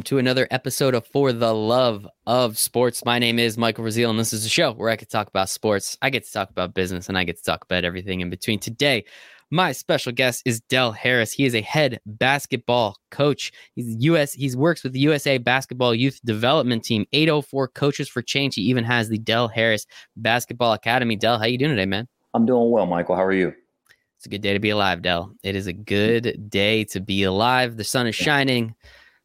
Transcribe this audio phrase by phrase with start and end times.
[0.00, 3.04] welcome to another episode of For the Love of Sports.
[3.04, 5.28] My name is Michael Rasile, and this is a show where I get to talk
[5.28, 8.22] about sports, I get to talk about business, and I get to talk about everything
[8.22, 8.58] in between.
[8.60, 9.04] Today,
[9.50, 11.32] my special guest is Dell Harris.
[11.32, 13.52] He is a head basketball coach.
[13.74, 14.32] He's US.
[14.32, 17.04] He works with the USA Basketball Youth Development Team.
[17.12, 18.54] 804 Coaches for Change.
[18.54, 19.84] He even has the Dell Harris
[20.16, 21.16] Basketball Academy.
[21.16, 22.08] Dell, how you doing today, man?
[22.32, 23.16] I'm doing well, Michael.
[23.16, 23.52] How are you?
[24.16, 25.34] It's a good day to be alive, Dell.
[25.42, 27.76] It is a good day to be alive.
[27.76, 28.74] The sun is shining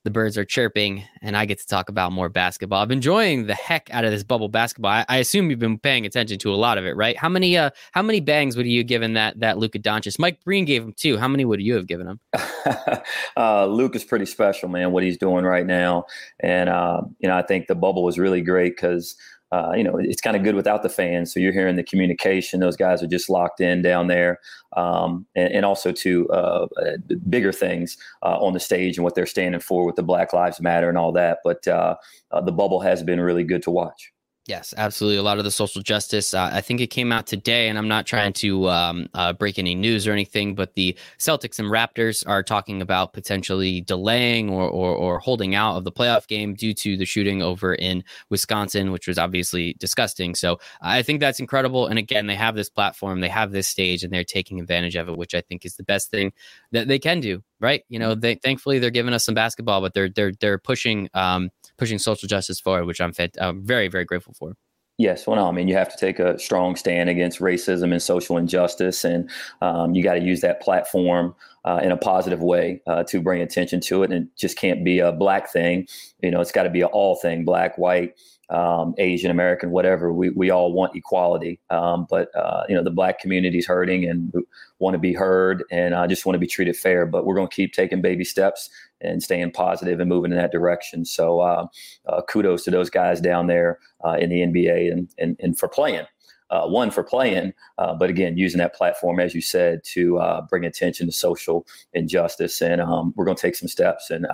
[0.05, 2.83] the birds are chirping, and I get to talk about more basketball.
[2.83, 4.91] I'm enjoying the heck out of this bubble basketball.
[4.91, 7.17] I, I assume you've been paying attention to a lot of it, right?
[7.17, 10.19] How many uh how many bangs would you have given that that Luka Doncic?
[10.19, 11.17] Mike Breen gave him two.
[11.17, 12.19] How many would you have given him?
[13.35, 14.91] uh, Luke is pretty special, man.
[14.91, 16.05] What he's doing right now,
[16.39, 19.15] and uh, you know, I think the bubble was really great because
[19.51, 21.33] uh, you know, it's kind of good without the fans.
[21.33, 22.59] So you're hearing the communication.
[22.59, 24.39] Those guys are just locked in down there,
[24.75, 26.97] um, and, and, also to uh, uh,
[27.29, 30.59] bigger things uh, on the stage and what they're standing for with the Black Lives
[30.59, 31.39] Matter and all that.
[31.43, 31.95] But uh,
[32.31, 34.11] uh, the bubble has been really good to watch.
[34.47, 35.17] Yes, absolutely.
[35.17, 36.35] A lot of the social justice.
[36.35, 39.57] Uh, I think it came out today, and I'm not trying to um, uh, break
[39.57, 44.69] any news or anything, but the Celtics and Raptors are talking about potentially delaying or,
[44.69, 48.91] or, or holding out of the playoff game due to the shooting over in Wisconsin,
[48.91, 50.35] which was obviously disgusting.
[50.35, 51.87] So I think that's incredible.
[51.87, 55.09] And again, they have this platform, they have this stage, and they're taking advantage of
[55.09, 56.31] it, which I think is the best thing
[56.71, 57.41] that they can do.
[57.61, 57.83] Right?
[57.89, 61.09] You know, they thankfully they're giving us some basketball, but they're they're they're pushing.
[61.15, 64.55] Um, pushing social justice forward, which I'm, fed, I'm very, very grateful for.
[64.97, 68.01] Yes, well, no, I mean, you have to take a strong stand against racism and
[68.01, 69.29] social injustice, and
[69.61, 71.35] um, you got to use that platform
[71.65, 74.11] uh, in a positive way uh, to bring attention to it.
[74.11, 75.85] And it just can't be a black thing,
[76.23, 76.39] you know.
[76.39, 78.13] It's got to be an all thing: black, white,
[78.49, 80.13] um, Asian American, whatever.
[80.13, 84.09] We we all want equality, um, but uh, you know, the black community is hurting
[84.09, 84.33] and
[84.79, 87.05] want to be heard, and I just want to be treated fair.
[87.05, 88.69] But we're going to keep taking baby steps
[89.01, 91.05] and staying positive and moving in that direction.
[91.05, 91.67] So uh,
[92.07, 95.67] uh, kudos to those guys down there uh, in the NBA and, and, and for
[95.67, 96.05] playing.
[96.51, 100.63] Uh, one for playing, uh, but again, using that platform, as you said, to bring
[100.63, 102.61] attention to social injustice.
[102.61, 104.27] And um, we're going to take some steps and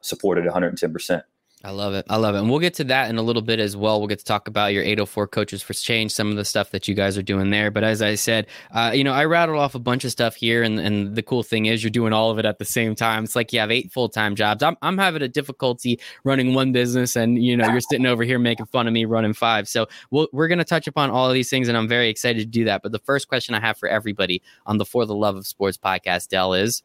[0.00, 1.22] support it 110%.
[1.64, 2.06] I love it.
[2.08, 2.38] I love it.
[2.38, 3.98] And we'll get to that in a little bit as well.
[3.98, 6.86] We'll get to talk about your 804 coaches for change, some of the stuff that
[6.86, 7.72] you guys are doing there.
[7.72, 10.62] But as I said, uh, you know, I rattled off a bunch of stuff here.
[10.62, 13.24] And, and the cool thing is you're doing all of it at the same time.
[13.24, 14.62] It's like you have eight full time jobs.
[14.62, 18.38] I'm, I'm having a difficulty running one business and, you know, you're sitting over here
[18.38, 19.68] making fun of me running five.
[19.68, 21.66] So we we are going to touch upon all of these things.
[21.66, 22.82] And I'm very excited to do that.
[22.82, 25.76] But the first question I have for everybody on the For the Love of Sports
[25.76, 26.84] podcast, Dell, is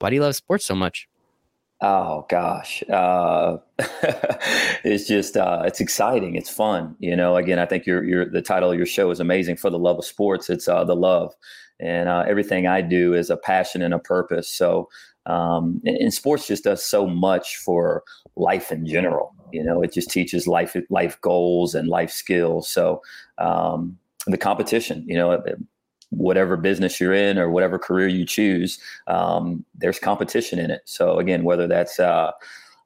[0.00, 1.08] why do you love sports so much?
[1.80, 3.58] Oh gosh, uh,
[4.82, 6.34] it's just uh, it's exciting.
[6.34, 6.96] It's fun.
[6.98, 9.70] You know, again, I think your your the title of your show is amazing for
[9.70, 10.50] the love of sports.
[10.50, 11.34] It's uh, the love,
[11.78, 14.48] and uh, everything I do is a passion and a purpose.
[14.48, 14.88] So,
[15.26, 18.02] um, and, and, sports just does so much for
[18.34, 19.32] life in general.
[19.52, 22.68] You know, it just teaches life life goals and life skills.
[22.68, 23.02] So,
[23.38, 23.96] um,
[24.26, 25.04] the competition.
[25.06, 25.42] You know,
[26.10, 30.82] whatever business you're in or whatever career you choose, um, there's competition in it.
[30.84, 32.32] So again, whether that's uh,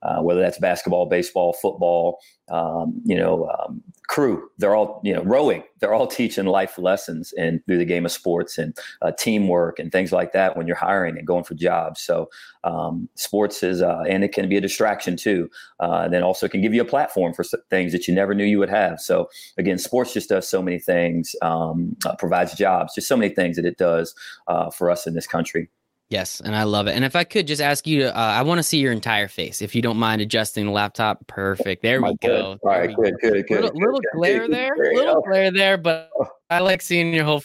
[0.02, 2.18] uh, whether that's basketball, baseball, football,
[2.50, 4.48] um, you know, um, crew.
[4.58, 5.62] They're all, you know, rowing.
[5.78, 9.90] They're all teaching life lessons and through the game of sports and uh, teamwork and
[9.90, 12.02] things like that when you're hiring and going for jobs.
[12.02, 12.28] So
[12.64, 15.48] um, sports is, uh, and it can be a distraction too.
[15.80, 18.44] Uh, and then also can give you a platform for things that you never knew
[18.44, 19.00] you would have.
[19.00, 23.34] So again, sports just does so many things, um, uh, provides jobs, just so many
[23.34, 24.14] things that it does
[24.48, 25.70] uh, for us in this country.
[26.12, 26.92] Yes, and I love it.
[26.92, 29.28] And if I could just ask you to, uh, I want to see your entire
[29.28, 29.62] face.
[29.62, 31.82] If you don't mind adjusting the laptop, perfect.
[31.82, 32.58] There we go.
[32.62, 33.64] All right, good, good, good.
[33.64, 36.28] Little, good, little good, glare good, there, little glare there, but oh.
[36.50, 37.42] I like seeing your whole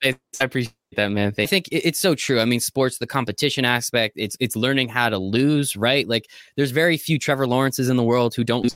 [0.00, 0.16] face.
[0.40, 1.34] I appreciate that, man.
[1.36, 2.40] I think it's so true.
[2.40, 6.08] I mean, sports, the competition aspect, it's it's learning how to lose, right?
[6.08, 6.24] Like,
[6.56, 8.74] there's very few Trevor Lawrences in the world who don't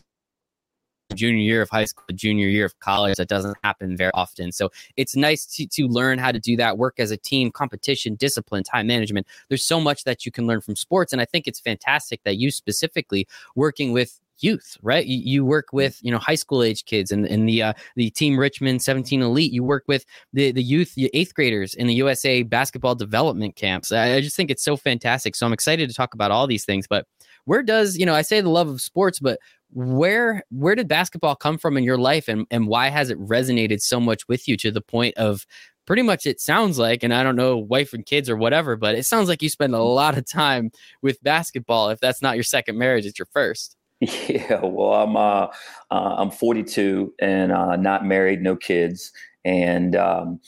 [1.15, 3.17] junior year of high school, junior year of college.
[3.17, 4.53] That doesn't happen very often.
[4.53, 8.15] So it's nice to, to learn how to do that, work as a team, competition,
[8.15, 9.27] discipline, time management.
[9.49, 11.13] There's so much that you can learn from sports.
[11.13, 15.07] And I think it's fantastic that you specifically working with youth, right?
[15.07, 18.11] You, you, work with you know high school age kids and, and the uh, the
[18.11, 19.53] Team Richmond 17 Elite.
[19.53, 23.93] You work with the the youth, the eighth graders in the USA basketball development camps.
[23.93, 25.37] I, I just think it's so fantastic.
[25.37, 26.87] So I'm excited to talk about all these things.
[26.87, 27.07] But
[27.45, 29.39] where does you know I say the love of sports, but
[29.75, 33.81] where where did basketball come from in your life and, and why has it resonated
[33.81, 35.45] so much with you to the point of
[35.85, 38.95] pretty much it sounds like and i don't know wife and kids or whatever but
[38.95, 40.71] it sounds like you spend a lot of time
[41.03, 45.49] with basketball if that's not your second marriage it's your first yeah well i'm uh,
[45.91, 49.13] uh i'm 42 and uh not married no kids
[49.45, 50.41] and um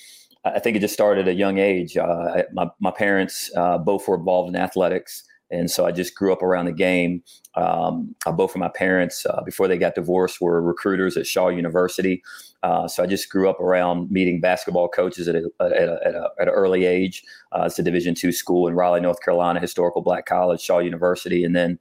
[0.45, 1.97] I think it just started at a young age.
[1.97, 5.25] Uh, my, my parents uh, both were involved in athletics.
[5.51, 7.23] And so I just grew up around the game.
[7.55, 11.49] Um, uh, both of my parents, uh, before they got divorced, were recruiters at Shaw
[11.49, 12.23] University.
[12.63, 16.15] Uh, so I just grew up around meeting basketball coaches at, a, at, a, at,
[16.15, 17.23] a, at an early age.
[17.53, 21.45] Uh, it's a Division two school in Raleigh, North Carolina, historical black college, Shaw University.
[21.45, 21.79] And then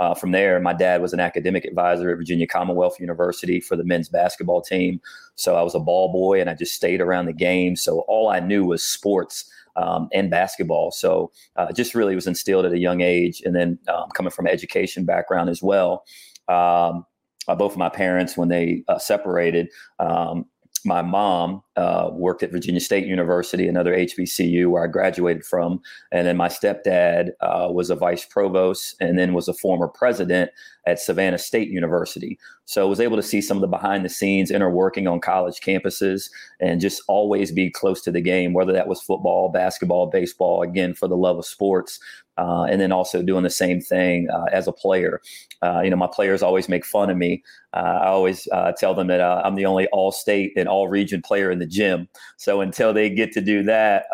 [0.00, 3.84] uh, from there, my dad was an academic advisor at Virginia Commonwealth University for the
[3.84, 5.00] men's basketball team.
[5.36, 7.76] So I was a ball boy and I just stayed around the game.
[7.76, 10.90] So all I knew was sports um, and basketball.
[10.90, 13.42] So uh, just really was instilled at a young age.
[13.44, 16.04] And then um, coming from an education background as well.
[16.48, 17.04] Um,
[17.48, 19.68] uh, both of my parents, when they uh, separated,
[19.98, 20.46] um,
[20.86, 25.80] my mom uh, worked at Virginia State University, another HBCU where I graduated from.
[26.12, 30.50] And then my stepdad uh, was a vice provost and then was a former president
[30.86, 32.38] at Savannah State University.
[32.64, 35.20] So I was able to see some of the behind the scenes inner working on
[35.20, 36.30] college campuses
[36.60, 40.94] and just always be close to the game, whether that was football, basketball, baseball, again,
[40.94, 42.00] for the love of sports.
[42.38, 45.20] Uh, and then also doing the same thing uh, as a player.
[45.62, 47.42] Uh, you know, my players always make fun of me.
[47.72, 50.88] Uh, I always uh, tell them that uh, I'm the only all state and all
[50.88, 52.08] region player in the gym.
[52.36, 54.04] So until they get to do that,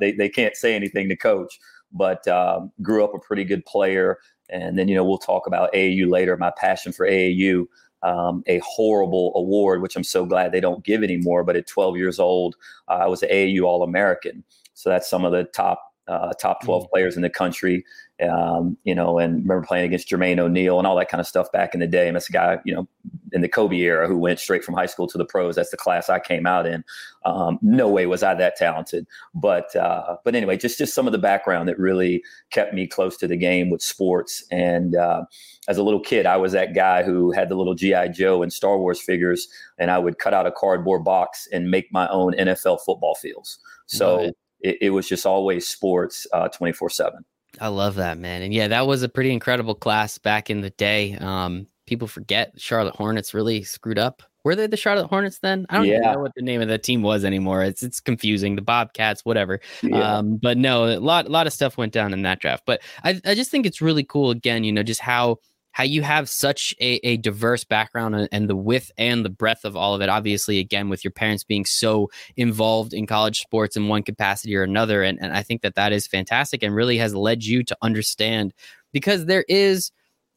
[0.00, 1.58] they, they can't say anything to coach.
[1.94, 4.18] But um, grew up a pretty good player.
[4.48, 7.66] And then, you know, we'll talk about AAU later, my passion for AAU.
[8.02, 11.44] Um, a horrible award, which I'm so glad they don't give anymore.
[11.44, 12.56] But at 12 years old,
[12.88, 14.42] I was an AAU All American.
[14.74, 16.90] So that's some of the top uh, top 12 mm-hmm.
[16.90, 17.84] players in the country
[18.22, 21.50] um, you know, and remember playing against Jermaine O'Neal and all that kind of stuff
[21.50, 22.06] back in the day.
[22.06, 22.86] And that's a guy, you know,
[23.32, 25.56] in the Kobe era who went straight from high school to the pros.
[25.56, 26.84] That's the class I came out in.
[27.24, 31.12] Um, no way was I that talented, but uh, but anyway, just just some of
[31.12, 34.44] the background that really kept me close to the game with sports.
[34.50, 35.24] And uh,
[35.68, 38.52] as a little kid, I was that guy who had the little GI Joe and
[38.52, 39.48] Star Wars figures,
[39.78, 43.58] and I would cut out a cardboard box and make my own NFL football fields.
[43.86, 44.32] So.
[44.62, 47.24] It, it was just always sports uh, 24 7.
[47.60, 48.42] I love that, man.
[48.42, 51.16] And yeah, that was a pretty incredible class back in the day.
[51.16, 54.22] Um, people forget Charlotte Hornets really screwed up.
[54.44, 55.66] Were they the Charlotte Hornets then?
[55.68, 55.98] I don't yeah.
[55.98, 57.62] even know what the name of the team was anymore.
[57.62, 58.56] It's it's confusing.
[58.56, 59.60] The Bobcats, whatever.
[59.82, 60.16] Yeah.
[60.16, 62.64] Um, but no, a lot a lot of stuff went down in that draft.
[62.66, 65.38] But I I just think it's really cool again, you know, just how
[65.72, 69.64] how you have such a, a diverse background and, and, the width and the breadth
[69.64, 70.08] of all of it.
[70.08, 74.62] Obviously, again, with your parents being so involved in college sports in one capacity or
[74.62, 75.02] another.
[75.02, 78.52] And, and I think that that is fantastic and really has led you to understand
[78.92, 79.90] because there is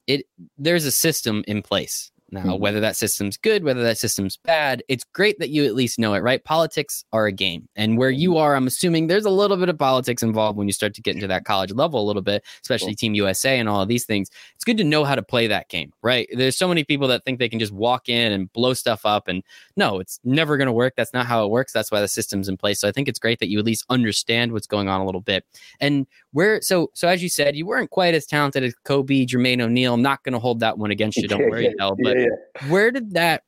[0.07, 0.25] it
[0.57, 2.61] there's a system in place now, mm-hmm.
[2.61, 6.15] whether that system's good, whether that system's bad, it's great that you at least know
[6.15, 6.43] it, right?
[6.43, 7.67] Politics are a game.
[7.75, 10.73] And where you are, I'm assuming there's a little bit of politics involved when you
[10.73, 12.95] start to get into that college level a little bit, especially cool.
[12.95, 14.29] Team USA and all of these things.
[14.55, 16.27] It's good to know how to play that game, right?
[16.33, 19.27] There's so many people that think they can just walk in and blow stuff up.
[19.27, 19.43] And
[19.77, 20.95] no, it's never going to work.
[20.97, 21.73] That's not how it works.
[21.73, 22.79] That's why the system's in place.
[22.79, 25.21] So I think it's great that you at least understand what's going on a little
[25.21, 25.45] bit.
[25.79, 29.61] And where, so, so as you said, you weren't quite as talented as Kobe, Jermaine
[29.61, 29.93] O'Neal.
[29.93, 31.29] I'm not going to hold that one against you.
[31.29, 31.73] Don't worry.
[31.79, 32.67] But yeah, yeah.
[32.67, 33.43] where did that,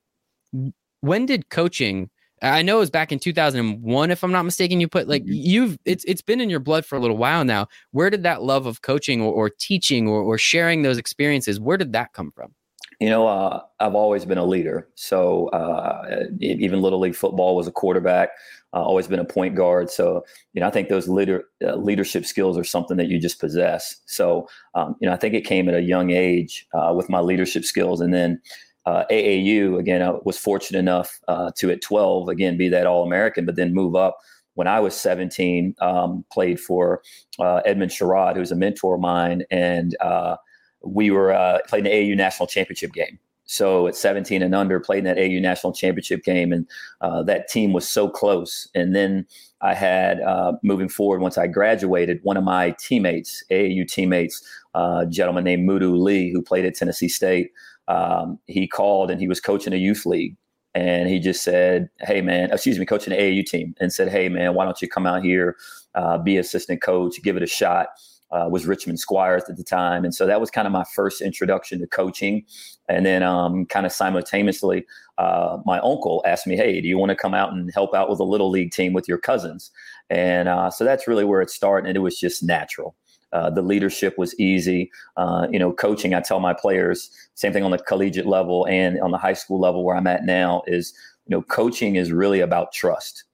[1.02, 2.10] when did coaching,
[2.42, 4.80] I know it was back in 2001, if I'm not mistaken.
[4.80, 5.34] You put like mm-hmm.
[5.34, 7.68] you've it's it's been in your blood for a little while now.
[7.92, 11.60] Where did that love of coaching or, or teaching or, or sharing those experiences?
[11.60, 12.54] Where did that come from?
[13.02, 14.88] You know, uh, I've always been a leader.
[14.96, 18.30] So uh, even little league football was a quarterback.
[18.78, 19.90] Uh, always been a point guard.
[19.90, 23.40] So you know, I think those leader uh, leadership skills are something that you just
[23.40, 23.98] possess.
[24.06, 27.20] So um, you know, I think it came at a young age uh, with my
[27.20, 28.40] leadership skills, and then
[28.86, 30.02] uh, AAU again.
[30.02, 31.20] I was fortunate enough
[31.56, 34.18] to at 12 again be that All American, but then move up
[34.58, 37.04] when I was 17, um, played for
[37.38, 40.38] uh, Edmund Sherrod, who's a mentor of mine, and uh,
[40.84, 43.20] we were uh, playing the AAU national championship game.
[43.48, 46.68] So at 17 and under, played in that AU national championship game, and
[47.02, 48.68] uh, that team was so close.
[48.76, 49.26] And then
[49.62, 55.04] I had uh, moving forward once I graduated, one of my teammates, AAU teammates, uh,
[55.04, 57.52] a gentleman named Mudu Lee, who played at Tennessee State.
[57.88, 60.36] Um, he called and he was coaching a youth league,
[60.76, 64.28] and he just said, "Hey man, excuse me, coaching the AAU team," and said, "Hey
[64.28, 65.56] man, why don't you come out here,
[65.96, 67.88] uh, be assistant coach, give it a shot."
[68.32, 70.04] Uh, was Richmond Squires at the time.
[70.04, 72.46] And so that was kind of my first introduction to coaching.
[72.90, 74.86] And then, um, kind of simultaneously,
[75.18, 78.10] uh, my uncle asked me, Hey, do you want to come out and help out
[78.10, 79.72] with a little league team with your cousins?
[80.10, 81.88] And uh, so that's really where it started.
[81.88, 82.96] And it was just natural.
[83.34, 84.90] Uh, the leadership was easy.
[85.18, 89.00] Uh, you know, coaching, I tell my players, same thing on the collegiate level and
[89.02, 90.94] on the high school level where I'm at now, is,
[91.26, 93.26] you know, coaching is really about trust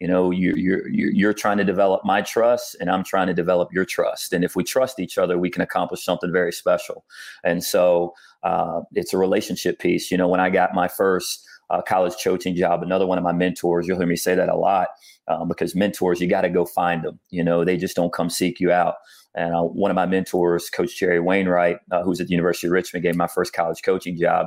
[0.00, 3.72] you know you're, you're you're trying to develop my trust and i'm trying to develop
[3.72, 7.04] your trust and if we trust each other we can accomplish something very special
[7.44, 11.82] and so uh, it's a relationship piece you know when i got my first uh,
[11.82, 14.88] college coaching job another one of my mentors you'll hear me say that a lot
[15.30, 17.18] um, because mentors, you got to go find them.
[17.30, 18.96] You know, they just don't come seek you out.
[19.34, 22.72] And uh, one of my mentors, Coach Jerry Wainwright, uh, who's at the University of
[22.72, 24.46] Richmond, gave my first college coaching job.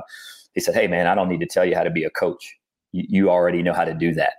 [0.52, 2.54] He said, Hey, man, I don't need to tell you how to be a coach.
[2.92, 4.34] You, you already know how to do that.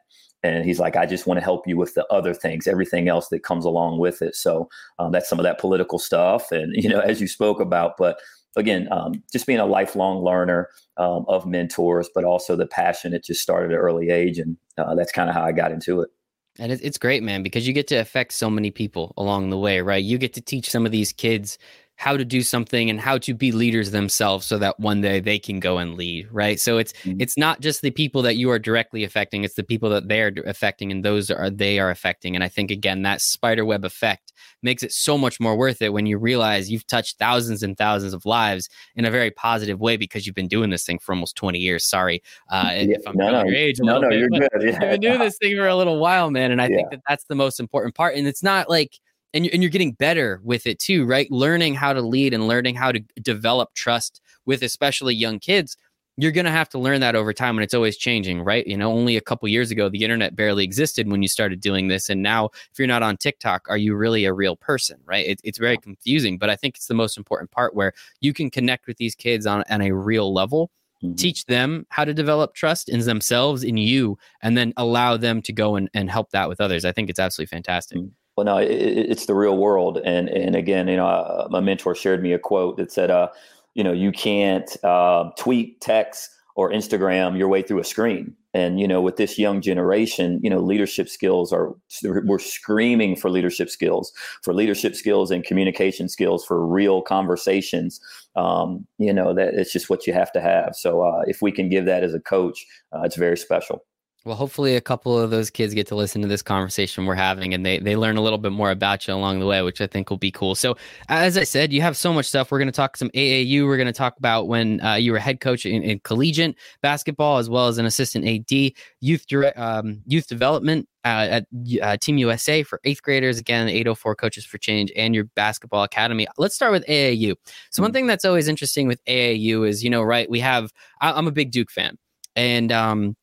[0.54, 3.30] And he's like, I just want to help you with the other things, everything else
[3.30, 4.36] that comes along with it.
[4.36, 6.52] So um, that's some of that political stuff.
[6.52, 8.20] And, you know, as you spoke about, but
[8.56, 13.24] again, um, just being a lifelong learner um, of mentors, but also the passion that
[13.24, 14.40] just started at early age.
[14.40, 16.10] And uh, that's kind of how I got into it.
[16.58, 19.82] And it's great, man, because you get to affect so many people along the way,
[19.82, 20.02] right?
[20.02, 21.58] You get to teach some of these kids
[21.98, 25.40] how to do something and how to be leaders themselves so that one day they
[25.40, 27.20] can go and lead right so it's mm-hmm.
[27.20, 30.34] it's not just the people that you are directly affecting it's the people that they're
[30.46, 34.34] affecting and those are they are affecting and i think again that spider web effect
[34.62, 38.14] makes it so much more worth it when you realize you've touched thousands and thousands
[38.14, 41.36] of lives in a very positive way because you've been doing this thing for almost
[41.38, 44.30] 20 years sorry uh, yeah, if i'm no, no, your age no, no, bit, you're
[44.30, 44.50] good.
[44.60, 44.68] Yeah.
[44.72, 46.76] you've been doing this thing for a little while man and i yeah.
[46.76, 49.00] think that that's the most important part and it's not like
[49.36, 51.30] and, and you're getting better with it too, right?
[51.30, 55.76] Learning how to lead and learning how to develop trust with especially young kids.
[56.18, 58.66] You're going to have to learn that over time and it's always changing, right?
[58.66, 61.90] You know, only a couple years ago, the internet barely existed when you started doing
[61.90, 62.10] this.
[62.10, 65.28] And now, if you're not on TikTok, are you really a real person, right?
[65.28, 68.50] It, it's very confusing, but I think it's the most important part where you can
[68.50, 70.72] connect with these kids on, on a real level
[71.04, 71.16] Mm-hmm.
[71.16, 75.52] teach them how to develop trust in themselves in you and then allow them to
[75.52, 78.08] go and, and help that with others i think it's absolutely fantastic mm-hmm.
[78.38, 81.96] Well, no, it, it's the real world, and and again, you know, uh, my mentor
[81.96, 83.30] shared me a quote that said, uh,
[83.76, 88.36] you know, you can't uh, tweet, text, or Instagram your way through a screen.
[88.54, 91.74] And you know, with this young generation, you know, leadership skills are
[92.04, 94.12] we're screaming for leadership skills,
[94.44, 98.02] for leadership skills and communication skills, for real conversations.
[98.36, 100.76] Um, you know, that it's just what you have to have.
[100.76, 103.84] So uh, if we can give that as a coach, uh, it's very special.
[104.26, 107.54] Well, hopefully, a couple of those kids get to listen to this conversation we're having,
[107.54, 109.86] and they they learn a little bit more about you along the way, which I
[109.86, 110.56] think will be cool.
[110.56, 110.78] So,
[111.10, 112.50] as I said, you have so much stuff.
[112.50, 113.68] We're going to talk some AAU.
[113.68, 117.38] We're going to talk about when uh, you were head coach in, in, collegiate basketball,
[117.38, 121.46] as well as an assistant AD, youth direct, um, youth development uh, at
[121.84, 123.38] uh, Team USA for eighth graders.
[123.38, 126.26] Again, 804 Coaches for Change, and your basketball academy.
[126.40, 127.36] Let's start with AAU.
[127.70, 127.94] So, one mm-hmm.
[127.94, 130.28] thing that's always interesting with AAU is, you know, right?
[130.28, 130.74] We have.
[131.00, 132.00] I, I'm a big Duke fan,
[132.36, 133.16] and um,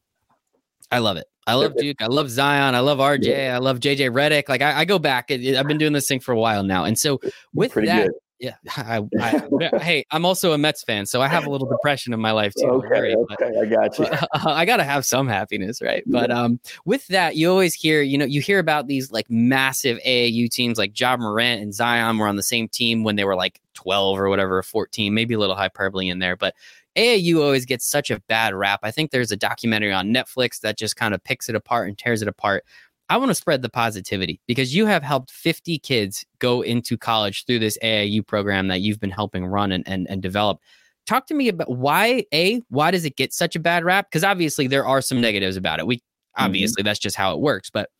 [0.92, 1.26] I love it.
[1.46, 2.00] I love Duke.
[2.00, 2.74] I love Zion.
[2.74, 3.24] I love RJ.
[3.24, 3.56] Yeah.
[3.56, 4.48] I love JJ Redick.
[4.48, 5.30] Like I, I, go back.
[5.30, 7.20] I've been doing this thing for a while now, and so
[7.52, 8.14] with Pretty that, good.
[8.38, 8.54] yeah.
[8.76, 12.20] I, I, hey, I'm also a Mets fan, so I have a little depression in
[12.20, 12.66] my life too.
[12.66, 14.04] Okay, okay, but, I got you.
[14.04, 16.04] Uh, I got to have some happiness, right?
[16.06, 19.98] But um, with that, you always hear, you know, you hear about these like massive
[20.06, 23.36] AAU teams, like Ja Morant and Zion were on the same team when they were
[23.36, 26.54] like 12 or whatever, 14, maybe a little hyperbole in there, but
[26.96, 28.80] AAU always gets such a bad rap.
[28.82, 31.96] I think there's a documentary on Netflix that just kind of picks it apart and
[31.96, 32.64] tears it apart.
[33.08, 37.44] I want to spread the positivity because you have helped 50 kids go into college
[37.44, 40.60] through this AAU program that you've been helping run and, and, and develop.
[41.06, 44.06] Talk to me about why, A, why does it get such a bad rap?
[44.10, 45.86] Because obviously there are some negatives about it.
[45.86, 46.44] We mm-hmm.
[46.44, 46.86] obviously mm-hmm.
[46.86, 47.70] that's just how it works.
[47.70, 47.90] But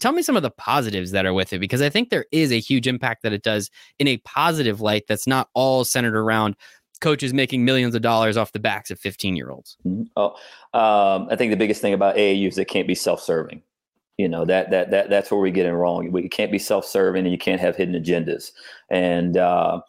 [0.00, 2.52] tell me some of the positives that are with it because I think there is
[2.52, 6.56] a huge impact that it does in a positive light that's not all centered around
[7.02, 9.76] coaches making millions of dollars off the backs of 15 year olds?
[9.86, 10.04] Mm-hmm.
[10.16, 10.30] Oh,
[10.72, 13.62] um, I think the biggest thing about AAU is it can't be self serving.
[14.18, 16.10] You know that that that that's where we get it wrong.
[16.12, 18.52] We can't be self serving, and you can't have hidden agendas.
[18.88, 19.80] And uh,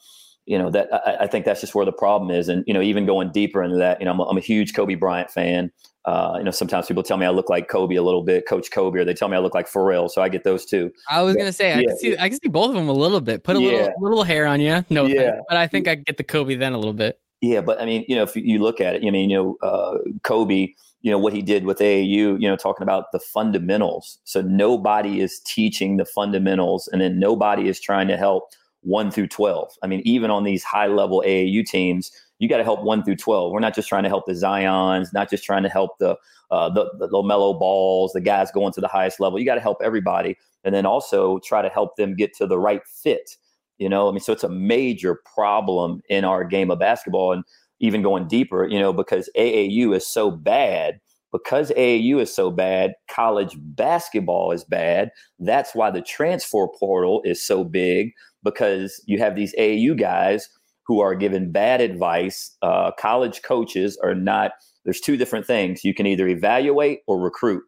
[0.46, 2.50] you know that I, I, think that's just where the problem is.
[2.50, 4.74] And you know, even going deeper into that, you know, I'm a, I'm a huge
[4.74, 5.72] Kobe Bryant fan.
[6.06, 8.72] Uh, you know, sometimes people tell me I look like Kobe a little bit, Coach
[8.72, 10.10] Kobe, or they tell me I look like Pharrell.
[10.10, 10.92] So I get those too.
[11.10, 11.88] I was gonna say I yeah.
[11.88, 13.44] can see I can see both of them a little bit.
[13.44, 13.72] Put a yeah.
[13.72, 15.40] little little hair on you, no, yeah.
[15.48, 17.20] but I think I get the Kobe then a little bit.
[17.42, 19.58] Yeah, but I mean, you know, if you look at it, I mean, you know,
[19.62, 20.70] uh, Kobe,
[21.02, 24.18] you know, what he did with AAU, you know, talking about the fundamentals.
[24.24, 28.50] So nobody is teaching the fundamentals, and then nobody is trying to help
[28.84, 29.74] one through 12.
[29.84, 33.16] I mean, even on these high level AAU teams, you got to help one through
[33.16, 33.52] 12.
[33.52, 36.18] We're not just trying to help the Zions, not just trying to help the,
[36.52, 39.40] uh, the, the LaMelo balls, the guys going to the highest level.
[39.40, 40.38] You got to help everybody.
[40.64, 43.38] And then also try to help them get to the right fit
[43.78, 47.34] you know, I mean, so it's a major problem in our game of basketball.
[47.34, 47.44] And
[47.80, 52.94] even going deeper, you know, because AAU is so bad, because AAU is so bad,
[53.10, 55.10] college basketball is bad.
[55.40, 58.14] That's why the transfer portal is so big
[58.44, 60.48] because you have these AAU guys
[60.86, 62.56] who are given bad advice.
[62.62, 64.52] Uh, college coaches are not,
[64.86, 65.84] there's two different things.
[65.84, 67.64] You can either evaluate or recruit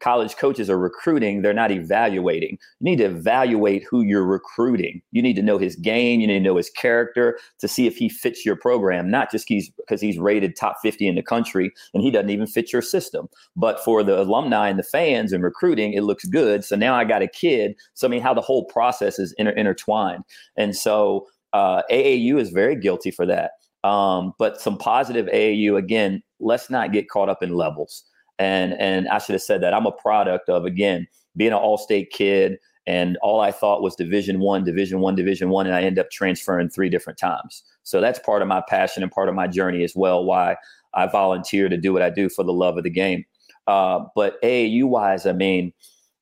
[0.00, 2.58] college coaches are recruiting, they're not evaluating.
[2.80, 5.02] You need to evaluate who you're recruiting.
[5.12, 7.96] You need to know his game, you need to know his character to see if
[7.96, 11.70] he fits your program, not just he's because he's rated top 50 in the country
[11.94, 13.28] and he doesn't even fit your system.
[13.54, 16.64] But for the alumni and the fans and recruiting, it looks good.
[16.64, 17.76] So now I got a kid.
[17.94, 20.24] So I mean how the whole process is inter- intertwined.
[20.56, 23.52] And so uh, AAU is very guilty for that.
[23.82, 26.22] Um, but some positive AAU again.
[26.38, 28.04] Let's not get caught up in levels.
[28.38, 32.10] And and I should have said that I'm a product of again being an all-state
[32.10, 35.98] kid, and all I thought was Division One, Division One, Division One, and I end
[35.98, 37.62] up transferring three different times.
[37.82, 40.24] So that's part of my passion and part of my journey as well.
[40.24, 40.56] Why
[40.94, 43.24] I volunteer to do what I do for the love of the game.
[43.66, 45.72] Uh, but AAU wise, I mean,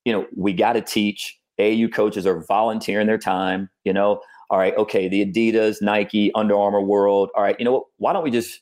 [0.04, 1.38] you know, we got to teach.
[1.58, 3.70] AAU coaches are volunteering their time.
[3.84, 4.20] You know,
[4.50, 7.28] all right, okay, the Adidas, Nike, Under Armour world.
[7.36, 7.84] All right, you know what?
[7.98, 8.60] Why don't we just,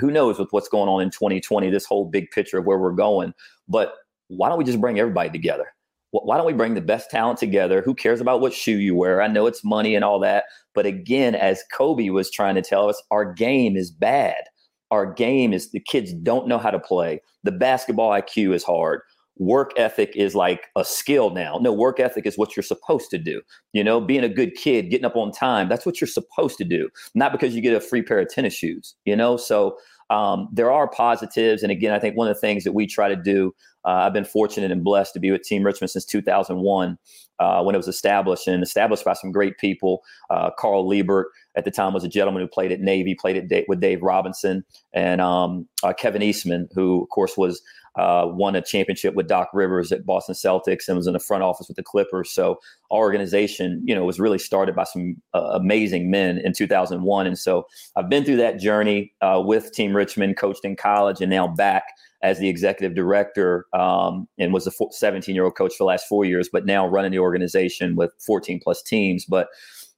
[0.00, 2.92] who knows with what's going on in 2020, this whole big picture of where we're
[2.92, 3.32] going,
[3.68, 3.94] but
[4.28, 5.66] why don't we just bring everybody together?
[6.10, 7.82] Why don't we bring the best talent together?
[7.82, 9.20] Who cares about what shoe you wear?
[9.20, 10.44] I know it's money and all that.
[10.74, 14.44] But again, as Kobe was trying to tell us, our game is bad.
[14.90, 17.20] Our game is the kids don't know how to play.
[17.44, 19.02] The basketball IQ is hard
[19.38, 21.58] work ethic is like a skill now.
[21.60, 23.40] No, work ethic is what you're supposed to do.
[23.72, 26.64] You know, being a good kid, getting up on time, that's what you're supposed to
[26.64, 29.36] do, not because you get a free pair of tennis shoes, you know?
[29.36, 29.76] So
[30.10, 31.62] um, there are positives.
[31.62, 33.54] And again, I think one of the things that we try to do,
[33.84, 36.98] uh, I've been fortunate and blessed to be with Team Richmond since 2001
[37.38, 40.02] uh, when it was established and established by some great people.
[40.30, 43.48] Uh, Carl Liebert at the time was a gentleman who played at Navy, played at
[43.48, 47.62] Dave, with Dave Robinson, and um, uh, Kevin Eastman, who, of course, was
[47.96, 51.42] uh, won a championship with Doc Rivers at Boston Celtics and was in the front
[51.42, 52.30] office with the Clippers.
[52.30, 52.60] So
[52.92, 57.26] our organization, you know, was really started by some uh, amazing men in 2001.
[57.26, 57.66] And so
[57.96, 61.84] I've been through that journey with Team Richmond, coached in college, and now back
[62.22, 66.06] as the executive director um, and was a 17 year old coach for the last
[66.08, 69.24] four years, but now running the organization with 14 plus teams.
[69.24, 69.48] But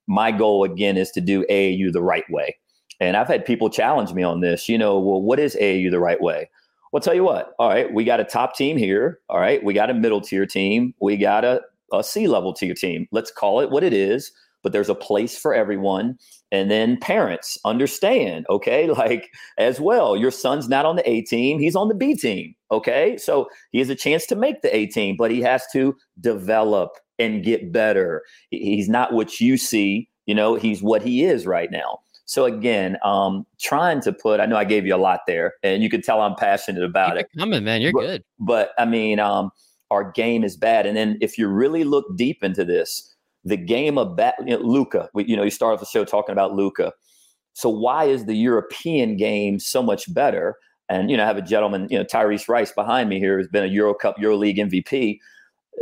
[0.07, 2.57] my goal again is to do AAU the right way.
[3.01, 4.69] And I've had people challenge me on this.
[4.69, 6.51] You know, well, what is AAU the right way?
[6.93, 7.55] Well, tell you what.
[7.59, 9.21] All right, we got a top team here.
[9.29, 10.93] All right, we got a middle tier team.
[11.01, 13.07] We got a, a C level tier team.
[13.13, 14.33] Let's call it what it is.
[14.63, 16.19] But there's a place for everyone.
[16.53, 20.17] And then parents understand, okay, like as well.
[20.17, 22.55] Your son's not on the A team, he's on the B team.
[22.71, 23.17] Okay.
[23.17, 26.91] So he has a chance to make the A team, but he has to develop
[27.19, 28.23] and get better.
[28.51, 31.99] He's not what you see, you know, he's what he is right now.
[32.31, 35.83] So again, um, trying to put, I know I gave you a lot there, and
[35.83, 37.31] you can tell I'm passionate about Keep it.
[37.37, 38.25] coming, man, you're but, good.
[38.39, 39.51] But I mean, um,
[39.91, 43.99] our game is bad, and then if you really look deep into this, the game
[43.99, 45.09] of bat, you know, Luka.
[45.15, 46.93] You know, you start off the show talking about Luka.
[47.55, 50.57] So why is the European game so much better?
[50.89, 53.49] And you know, I have a gentleman, you know, Tyrese Rice behind me here, who's
[53.49, 55.19] been a Euro Cup, Euro League MVP.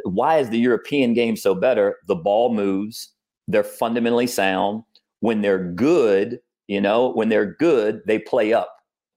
[0.05, 1.97] Why is the European game so better?
[2.07, 3.12] The ball moves.
[3.49, 4.85] They're fundamentally sound
[5.21, 8.75] when they're good, you know, when they're good, they play up.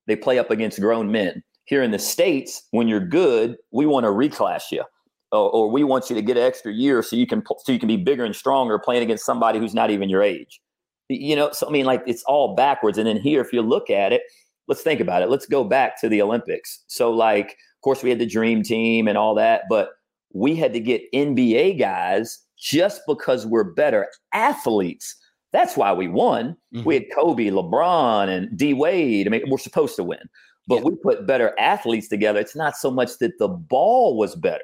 [0.08, 1.43] They play up against grown men.
[1.65, 4.84] Here in the States, when you're good, we want to reclass you.
[5.31, 7.79] Or, or we want you to get an extra year so you can so you
[7.79, 10.61] can be bigger and stronger playing against somebody who's not even your age.
[11.09, 12.97] You know, so I mean, like it's all backwards.
[12.97, 14.23] And then here, if you look at it,
[14.67, 15.29] let's think about it.
[15.29, 16.83] Let's go back to the Olympics.
[16.87, 19.89] So, like, of course, we had the dream team and all that, but
[20.33, 25.15] we had to get NBA guys just because we're better athletes
[25.51, 26.55] that's why we won.
[26.73, 26.83] Mm-hmm.
[26.83, 29.27] We had Kobe, LeBron, and D Wade.
[29.27, 30.29] I mean, we're supposed to win,
[30.67, 30.83] but yeah.
[30.83, 32.39] we put better athletes together.
[32.39, 34.63] It's not so much that the ball was better.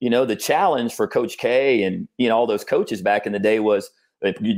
[0.00, 3.32] You know, the challenge for Coach K and you know all those coaches back in
[3.32, 3.90] the day was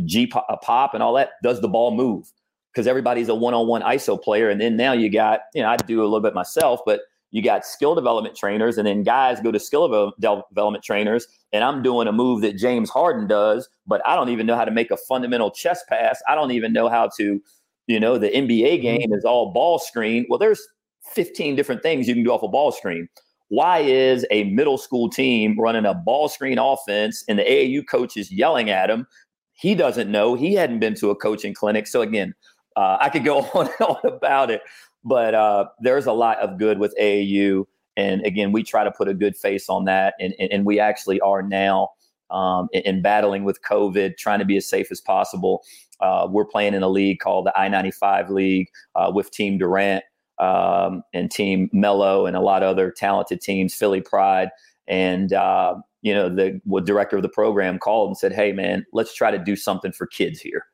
[0.05, 1.31] G pop and all that.
[1.43, 2.33] Does the ball move?
[2.73, 6.01] Because everybody's a one-on-one ISO player, and then now you got you know I do
[6.01, 7.01] a little bit myself, but
[7.31, 11.83] you got skill development trainers, and then guys go to skill development trainers, and I'm
[11.83, 14.91] doing a move that James Harden does, but I don't even know how to make
[14.91, 16.21] a fundamental chest pass.
[16.29, 17.41] I don't even know how to,
[17.87, 18.83] you know, the NBA mm-hmm.
[18.83, 20.27] game is all ball screen.
[20.29, 20.67] Well, there's
[21.13, 23.09] 15 different things you can do off a ball screen.
[23.51, 28.17] Why is a middle school team running a ball screen offense and the AAU coach
[28.17, 29.09] is yelling at him?
[29.55, 30.37] He doesn't know.
[30.37, 31.89] He hadn't been to a coaching clinic.
[31.89, 32.33] So again,
[32.77, 34.63] uh, I could go on and on about it,
[35.05, 37.67] but uh, there's a lot of good with AAU.
[37.97, 40.15] And again, we try to put a good face on that.
[40.21, 41.89] And, and, and we actually are now
[42.31, 45.65] um, in, in, battling with COVID, trying to be as safe as possible.
[45.99, 50.05] Uh, we're playing in a league called the I 95 League uh, with Team Durant
[50.41, 54.49] um, and Team Melo and a lot of other talented teams, Philly Pride.
[54.89, 59.15] And, uh, you know, the director of the program called and said, Hey, man, let's
[59.15, 60.65] try to do something for kids here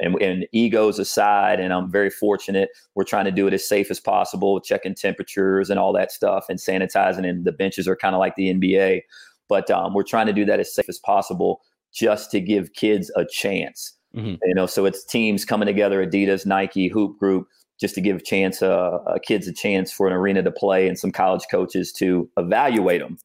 [0.00, 2.70] and, and egos aside, and I'm very fortunate.
[2.94, 6.46] We're trying to do it as safe as possible, checking temperatures and all that stuff,
[6.48, 7.28] and sanitizing.
[7.28, 9.02] And the benches are kind of like the NBA,
[9.48, 11.60] but um, we're trying to do that as safe as possible,
[11.92, 13.92] just to give kids a chance.
[14.14, 14.36] Mm-hmm.
[14.44, 17.48] You know, so it's teams coming together, Adidas, Nike, Hoop Group,
[17.80, 20.98] just to give chance uh, uh, kids a chance for an arena to play, and
[20.98, 23.18] some college coaches to evaluate them.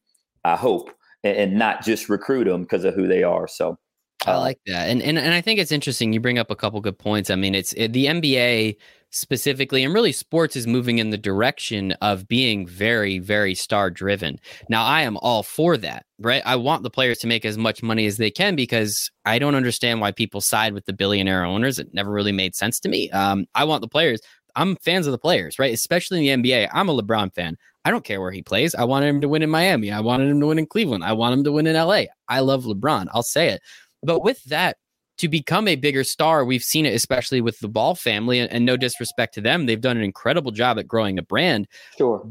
[0.44, 0.90] I hope,
[1.22, 3.48] and, and not just recruit them because of who they are.
[3.48, 3.78] So
[4.26, 6.12] I uh, like that, and and and I think it's interesting.
[6.12, 7.30] You bring up a couple good points.
[7.30, 8.76] I mean, it's it, the NBA
[9.14, 14.38] specifically, and really sports is moving in the direction of being very, very star driven.
[14.68, 16.42] Now, I am all for that, right?
[16.44, 19.54] I want the players to make as much money as they can because I don't
[19.54, 21.78] understand why people side with the billionaire owners.
[21.78, 23.10] It never really made sense to me.
[23.10, 24.20] Um, I want the players.
[24.56, 25.72] I'm fans of the players, right?
[25.72, 26.68] Especially in the NBA.
[26.72, 27.56] I'm a LeBron fan.
[27.84, 28.74] I don't care where he plays.
[28.74, 29.90] I wanted him to win in Miami.
[29.90, 31.04] I wanted him to win in Cleveland.
[31.04, 32.04] I want him to win in LA.
[32.28, 33.08] I love LeBron.
[33.12, 33.60] I'll say it.
[34.02, 34.78] But with that,
[35.18, 38.64] to become a bigger star, we've seen it especially with the Ball family, and, and
[38.64, 41.68] no disrespect to them, they've done an incredible job at growing a brand.
[41.96, 42.26] Sure.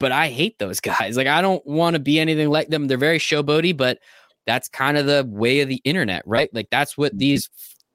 [0.00, 1.16] But I hate those guys.
[1.16, 2.88] Like I don't want to be anything like them.
[2.88, 3.98] They're very showboaty, but
[4.46, 6.52] that's kind of the way of the internet, right?
[6.52, 7.48] Like that's what these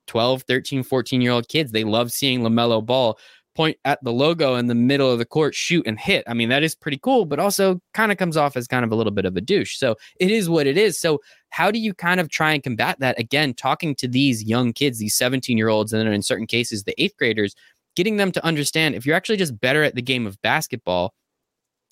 [0.07, 3.17] 12, 13, 14 year old kids, they love seeing LaMelo Ball
[3.59, 6.23] point at the logo in the middle of the court, shoot and hit.
[6.27, 8.91] I mean, that is pretty cool, but also kind of comes off as kind of
[8.93, 9.77] a little bit of a douche.
[9.77, 10.97] So it is what it is.
[10.97, 11.19] So
[11.49, 13.19] how do you kind of try and combat that?
[13.19, 16.85] Again, talking to these young kids, these 17 year olds, and then in certain cases,
[16.85, 17.53] the eighth graders,
[17.97, 21.13] getting them to understand if you're actually just better at the game of basketball,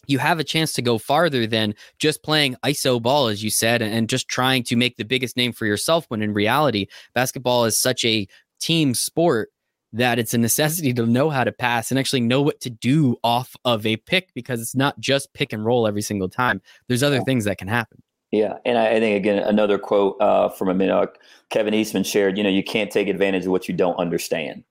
[0.06, 3.82] you have a chance to go farther than just playing ISO ball, as you said,
[3.82, 6.06] and just trying to make the biggest name for yourself.
[6.08, 8.25] When in reality, basketball is such a
[8.62, 9.49] team sport
[9.93, 13.15] that it's a necessity to know how to pass and actually know what to do
[13.23, 16.62] off of a pick because it's not just pick and roll every single time.
[16.88, 18.02] There's other things that can happen.
[18.32, 21.17] Yeah, and I, I think again another quote uh, from a minute
[21.50, 22.38] Kevin Eastman shared.
[22.38, 24.65] You know, you can't take advantage of what you don't understand,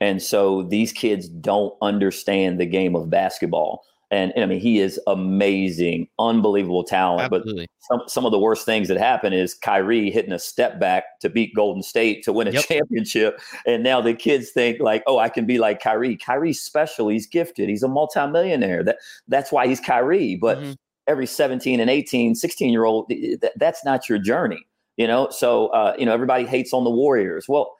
[0.00, 3.84] and so these kids don't understand the game of basketball.
[4.14, 7.32] And, and, I mean, he is amazing, unbelievable talent.
[7.32, 7.66] Absolutely.
[7.66, 11.18] But some, some of the worst things that happen is Kyrie hitting a step back
[11.20, 12.64] to beat Golden State to win a yep.
[12.68, 13.40] championship.
[13.66, 16.16] And now the kids think like, oh, I can be like Kyrie.
[16.16, 17.08] Kyrie's special.
[17.08, 17.68] He's gifted.
[17.68, 18.84] He's a multimillionaire.
[18.84, 20.36] That that's why he's Kyrie.
[20.36, 20.72] But mm-hmm.
[21.08, 24.64] every 17 and 18, 16 year old, that, that's not your journey.
[24.96, 27.46] You know, so uh, you know everybody hates on the Warriors.
[27.48, 27.74] Well,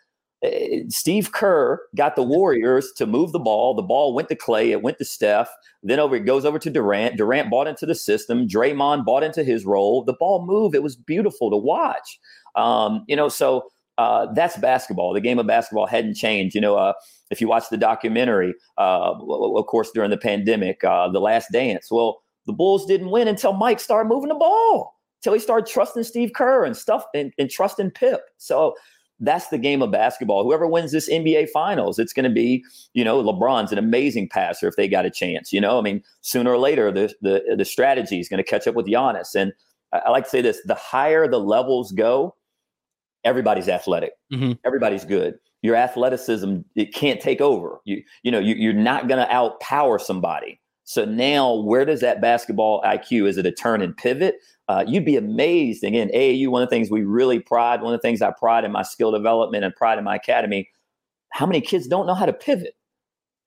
[0.88, 3.74] Steve Kerr got the Warriors to move the ball.
[3.74, 5.48] The ball went to Clay, it went to Steph.
[5.82, 7.16] Then over it goes over to Durant.
[7.16, 8.48] Durant bought into the system.
[8.48, 10.02] Draymond bought into his role.
[10.02, 10.74] The ball moved.
[10.74, 12.18] It was beautiful to watch.
[12.56, 15.12] Um, you know, so uh, that's basketball.
[15.12, 16.54] The game of basketball hadn't changed.
[16.54, 16.94] You know, uh,
[17.30, 21.88] if you watch the documentary, uh, of course, during the pandemic, uh, The Last Dance.
[21.90, 24.94] Well, the Bulls didn't win until Mike started moving the ball.
[25.20, 28.20] Until he started trusting Steve Kerr and stuff and, and trusting Pip.
[28.36, 28.74] So
[29.20, 30.42] that's the game of basketball.
[30.42, 34.66] Whoever wins this NBA finals, it's going to be, you know, LeBron's an amazing passer
[34.66, 35.52] if they got a chance.
[35.52, 38.66] You know, I mean, sooner or later, the the, the strategy is going to catch
[38.66, 39.34] up with Giannis.
[39.34, 39.52] And
[39.92, 42.34] I, I, like to say this: the higher the levels go,
[43.24, 44.52] everybody's athletic, mm-hmm.
[44.64, 45.34] everybody's good.
[45.62, 47.80] Your athleticism it can't take over.
[47.84, 50.60] You you know you, you're not going to outpower somebody.
[50.84, 53.26] So now, where does that basketball IQ?
[53.26, 54.36] Is it a turn and pivot?
[54.68, 55.84] Uh, you'd be amazed.
[55.84, 58.64] Again, AAU, one of the things we really pride, one of the things I pride
[58.64, 60.70] in my skill development and pride in my academy,
[61.30, 62.74] how many kids don't know how to pivot?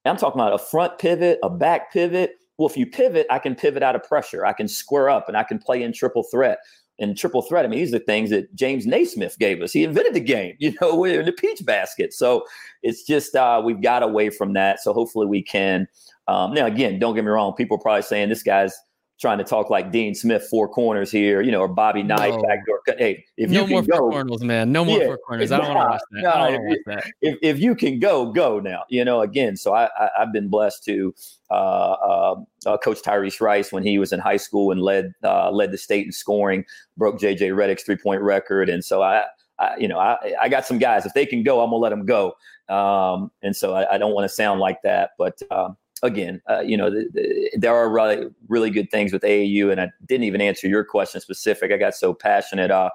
[0.06, 2.36] And I'm talking about a front pivot, a back pivot.
[2.58, 4.46] Well, if you pivot, I can pivot out of pressure.
[4.46, 6.60] I can square up and I can play in triple threat.
[7.00, 9.72] And triple threat, I mean, these are things that James Naismith gave us.
[9.72, 12.14] He invented the game, you know, in the peach basket.
[12.14, 12.46] So
[12.84, 14.82] it's just uh, we've got away from that.
[14.82, 15.88] So hopefully we can.
[16.28, 17.54] Um, now, again, don't get me wrong.
[17.54, 18.78] People are probably saying this guy's
[19.20, 22.42] trying to talk like Dean Smith four corners here, you know, or Bobby Knight no.
[22.42, 22.82] backdoor.
[22.98, 25.52] Hey, if no you more can go, four corners, man, no more yeah, four corners.
[25.52, 26.36] I don't want to watch that.
[26.36, 27.12] I don't watch that.
[27.22, 28.84] If, if you can go, go now.
[28.90, 31.16] You know, again, so I, I have been blessed to
[31.50, 35.50] uh, uh, uh, coach Tyrese Rice when he was in high school and led uh,
[35.52, 36.64] led the state in scoring,
[36.96, 39.26] broke JJ Redick's three point record, and so I.
[39.60, 41.08] I, you know, I, I got some guys.
[41.08, 42.36] If they can go, I'm gonna let them go.
[42.70, 46.62] Um, and so I, I don't want to sound like that, but um, again, uh,
[46.62, 50.26] you know, the, the, there are really, really good things with AAU, and I didn't
[50.26, 51.72] even answer your question specific.
[51.72, 52.72] I got so passionate.
[52.72, 52.90] Uh,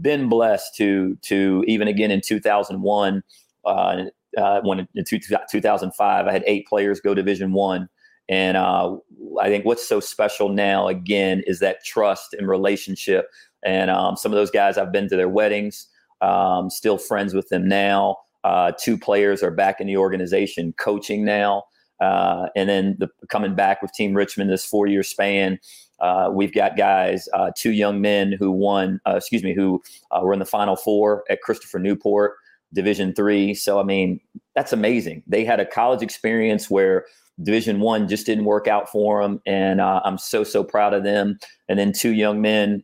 [0.00, 3.22] been blessed to to even again in 2001,
[3.64, 4.04] uh,
[4.36, 7.88] uh, when in two, 2005, I had eight players go Division One,
[8.28, 8.96] and uh,
[9.40, 13.28] I think what's so special now again is that trust and relationship.
[13.64, 15.86] And um, some of those guys, I've been to their weddings,
[16.20, 18.18] um, still friends with them now.
[18.44, 21.64] Uh, two players are back in the organization coaching now.
[22.00, 25.58] Uh, and then the, coming back with Team Richmond this four year span,
[26.00, 30.20] uh, we've got guys, uh, two young men who won, uh, excuse me, who uh,
[30.22, 32.34] were in the Final Four at Christopher Newport.
[32.72, 33.54] Division three.
[33.54, 34.18] So I mean,
[34.56, 35.22] that's amazing.
[35.28, 37.06] They had a college experience where
[37.40, 41.04] Division one just didn't work out for them, and uh, I'm so so proud of
[41.04, 41.38] them.
[41.68, 42.82] And then two young men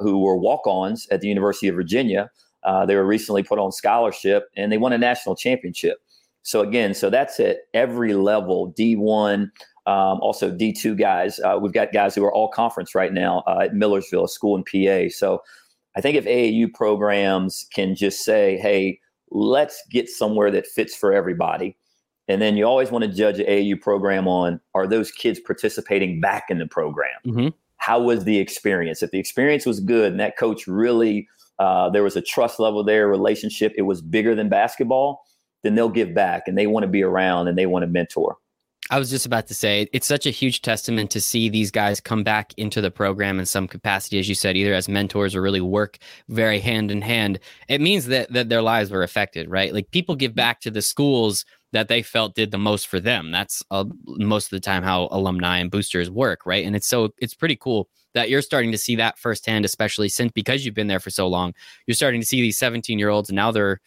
[0.00, 2.28] who were walk-ons at the University of Virginia.
[2.88, 5.98] They were recently put on scholarship, and they won a national championship.
[6.48, 9.50] So again, so that's at every level, D1,
[9.84, 11.38] um, also D2 guys.
[11.40, 14.56] Uh, we've got guys who are all conference right now uh, at Millersville, a school
[14.56, 15.14] in PA.
[15.14, 15.42] So
[15.94, 18.98] I think if AAU programs can just say, hey,
[19.30, 21.76] let's get somewhere that fits for everybody.
[22.28, 26.18] And then you always want to judge an AAU program on are those kids participating
[26.18, 27.18] back in the program?
[27.26, 27.48] Mm-hmm.
[27.76, 29.02] How was the experience?
[29.02, 32.82] If the experience was good and that coach really, uh, there was a trust level
[32.82, 35.26] there, relationship, it was bigger than basketball
[35.62, 38.36] then they'll give back and they want to be around and they want to mentor.
[38.90, 42.00] I was just about to say it's such a huge testament to see these guys
[42.00, 45.42] come back into the program in some capacity, as you said, either as mentors or
[45.42, 47.38] really work very hand in hand.
[47.68, 49.74] It means that that their lives were affected, right?
[49.74, 53.30] Like people give back to the schools that they felt did the most for them.
[53.30, 56.64] That's uh, most of the time how alumni and boosters work, right?
[56.64, 60.32] And it's so it's pretty cool that you're starting to see that firsthand, especially since
[60.32, 61.52] because you've been there for so long.
[61.86, 63.80] You're starting to see these 17 year olds, and now they're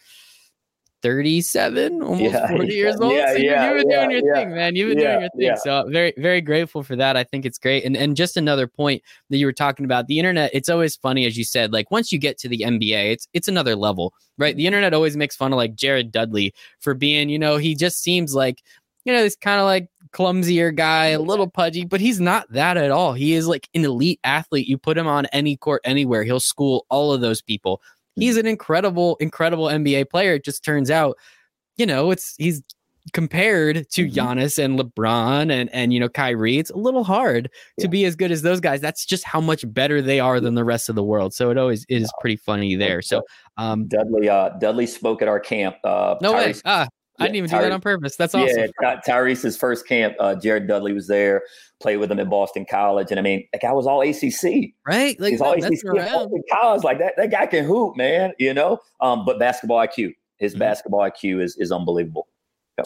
[1.01, 3.13] 37, almost yeah, 40 years old.
[3.13, 4.75] Yeah, so you, yeah, you've been doing your thing, man.
[4.75, 5.57] You've been doing your thing.
[5.63, 7.17] So very, very grateful for that.
[7.17, 7.83] I think it's great.
[7.85, 11.25] And and just another point that you were talking about, the internet, it's always funny,
[11.25, 14.55] as you said, like once you get to the NBA, it's it's another level, right?
[14.55, 18.01] The internet always makes fun of like Jared Dudley for being, you know, he just
[18.01, 18.61] seems like,
[19.05, 22.77] you know, this kind of like clumsier guy, a little pudgy, but he's not that
[22.77, 23.13] at all.
[23.13, 24.67] He is like an elite athlete.
[24.67, 27.81] You put him on any court anywhere, he'll school all of those people
[28.15, 30.34] he's an incredible, incredible NBA player.
[30.34, 31.17] It just turns out,
[31.78, 32.62] you know, it's he's
[33.13, 34.19] compared to mm-hmm.
[34.19, 37.84] Giannis and LeBron and and you know Kyrie, it's a little hard yeah.
[37.84, 38.82] to be as good as those guys.
[38.82, 41.34] That's just how much better they are than the rest of the world.
[41.34, 43.02] So it always is pretty funny there.
[43.02, 43.24] So
[43.58, 45.78] um Dudley uh Dudley spoke at our camp.
[45.84, 46.62] Uh no Tyrese, way.
[46.65, 46.88] Ah,
[47.21, 48.15] I didn't even Ty- do that on purpose.
[48.15, 48.71] That's awesome.
[48.81, 51.43] Yeah, Tyrese's first camp, uh, Jared Dudley was there,
[51.81, 53.07] played with him at Boston College.
[53.12, 54.73] And I mean, that guy was all ACC.
[54.86, 55.19] Right?
[55.19, 55.84] Like, He's all ACC.
[55.84, 56.84] Boston College.
[56.84, 58.79] Like, that, that guy can hoop, man, you know?
[58.99, 60.60] Um, but basketball IQ, his mm-hmm.
[60.60, 62.27] basketball IQ is, is unbelievable.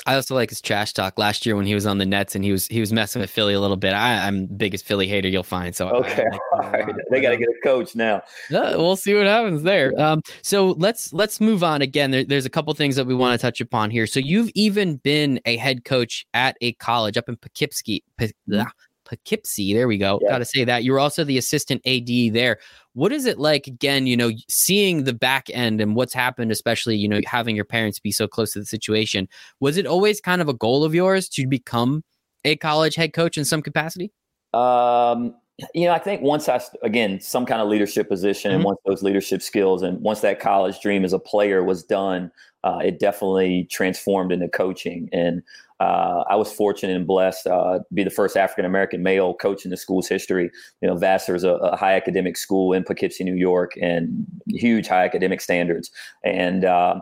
[0.06, 2.43] I also like his trash talk last year when he was on the Nets and
[2.43, 3.93] he was he was messing with Philly a little bit.
[3.93, 5.76] I, am biggest Philly hater you'll find.
[5.76, 8.21] So okay, like they got to get a coach now.
[8.50, 9.93] We'll see what happens there.
[10.00, 12.12] Um, so let's let's move on again.
[12.12, 14.08] There, there's a couple things that we want to touch upon here.
[14.08, 18.04] So you've even been a head coach at a college up in Poughkeepsie.
[18.19, 18.62] Mm-hmm.
[19.06, 19.74] Poughkeepsie.
[19.74, 20.20] There we go.
[20.22, 20.30] Yeah.
[20.30, 20.84] Got to say that.
[20.84, 22.58] You were also the assistant AD there.
[22.94, 26.98] What is it like, again, you know, seeing the back end and what's happened, especially,
[26.98, 29.28] you know, having your parents be so close to the situation?
[29.60, 32.04] Was it always kind of a goal of yours to become
[32.44, 34.12] a college head coach in some capacity?
[34.54, 35.36] Um,
[35.74, 38.56] you know, I think once I, again, some kind of leadership position mm-hmm.
[38.58, 42.32] and once those leadership skills and once that college dream as a player was done,
[42.63, 45.10] uh, it definitely transformed into coaching.
[45.13, 45.44] And
[45.80, 49.66] uh, I was fortunate and blessed uh, to be the first African American male coach
[49.66, 50.50] in the school's history.
[50.82, 54.88] You know, Vassar is a, a, high academic school in Poughkeepsie, New York, and huge
[54.88, 55.92] high academic standards.
[56.24, 57.02] And uh,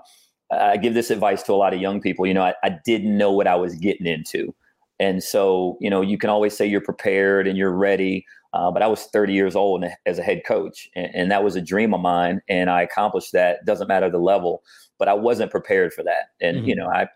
[0.52, 2.26] I give this advice to a lot of young people.
[2.26, 4.56] You know, I, I didn't know what I was getting into.
[5.00, 8.26] And so, you know, you can always say you're prepared and you're ready.
[8.54, 11.56] Uh, but I was 30 years old as a head coach, and, and, that was
[11.56, 13.66] a dream of mine, and I accomplished that.
[13.66, 14.62] Doesn't matter the level,
[15.00, 16.30] but I wasn't prepared for that.
[16.40, 16.68] And mm-hmm.
[16.68, 17.08] you know, I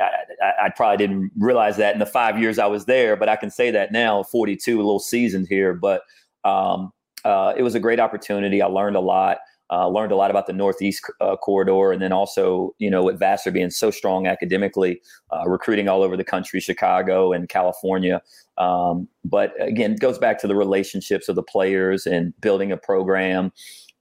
[0.00, 3.36] I, I, probably didn't realize that in the five years I was there, but I
[3.36, 5.74] can say that now, 42, a little seasoned here.
[5.74, 6.02] But
[6.44, 6.92] um,
[7.24, 8.60] uh, it was a great opportunity.
[8.62, 9.38] I learned a lot.
[9.72, 13.18] Uh, learned a lot about the Northeast uh, corridor, and then also, you know, with
[13.18, 15.00] Vassar being so strong academically,
[15.32, 18.20] uh, recruiting all over the country, Chicago and California.
[18.58, 22.76] Um, but again, it goes back to the relationships of the players and building a
[22.76, 23.52] program.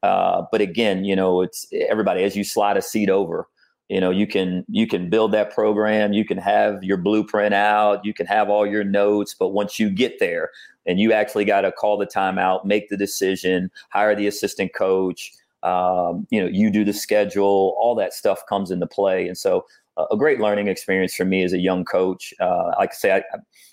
[0.03, 3.47] Uh, but again, you know, it's everybody as you slide a seat over
[3.89, 8.03] you know you can you can build that program you can have your blueprint out
[8.05, 10.49] you can have all your notes but once you get there
[10.85, 15.31] and you actually got to call the timeout make the decision hire the assistant coach
[15.63, 19.27] um, you know you do the schedule all that stuff comes into play.
[19.27, 19.65] And so
[20.11, 23.21] a great learning experience for me as a young coach uh, like i say I,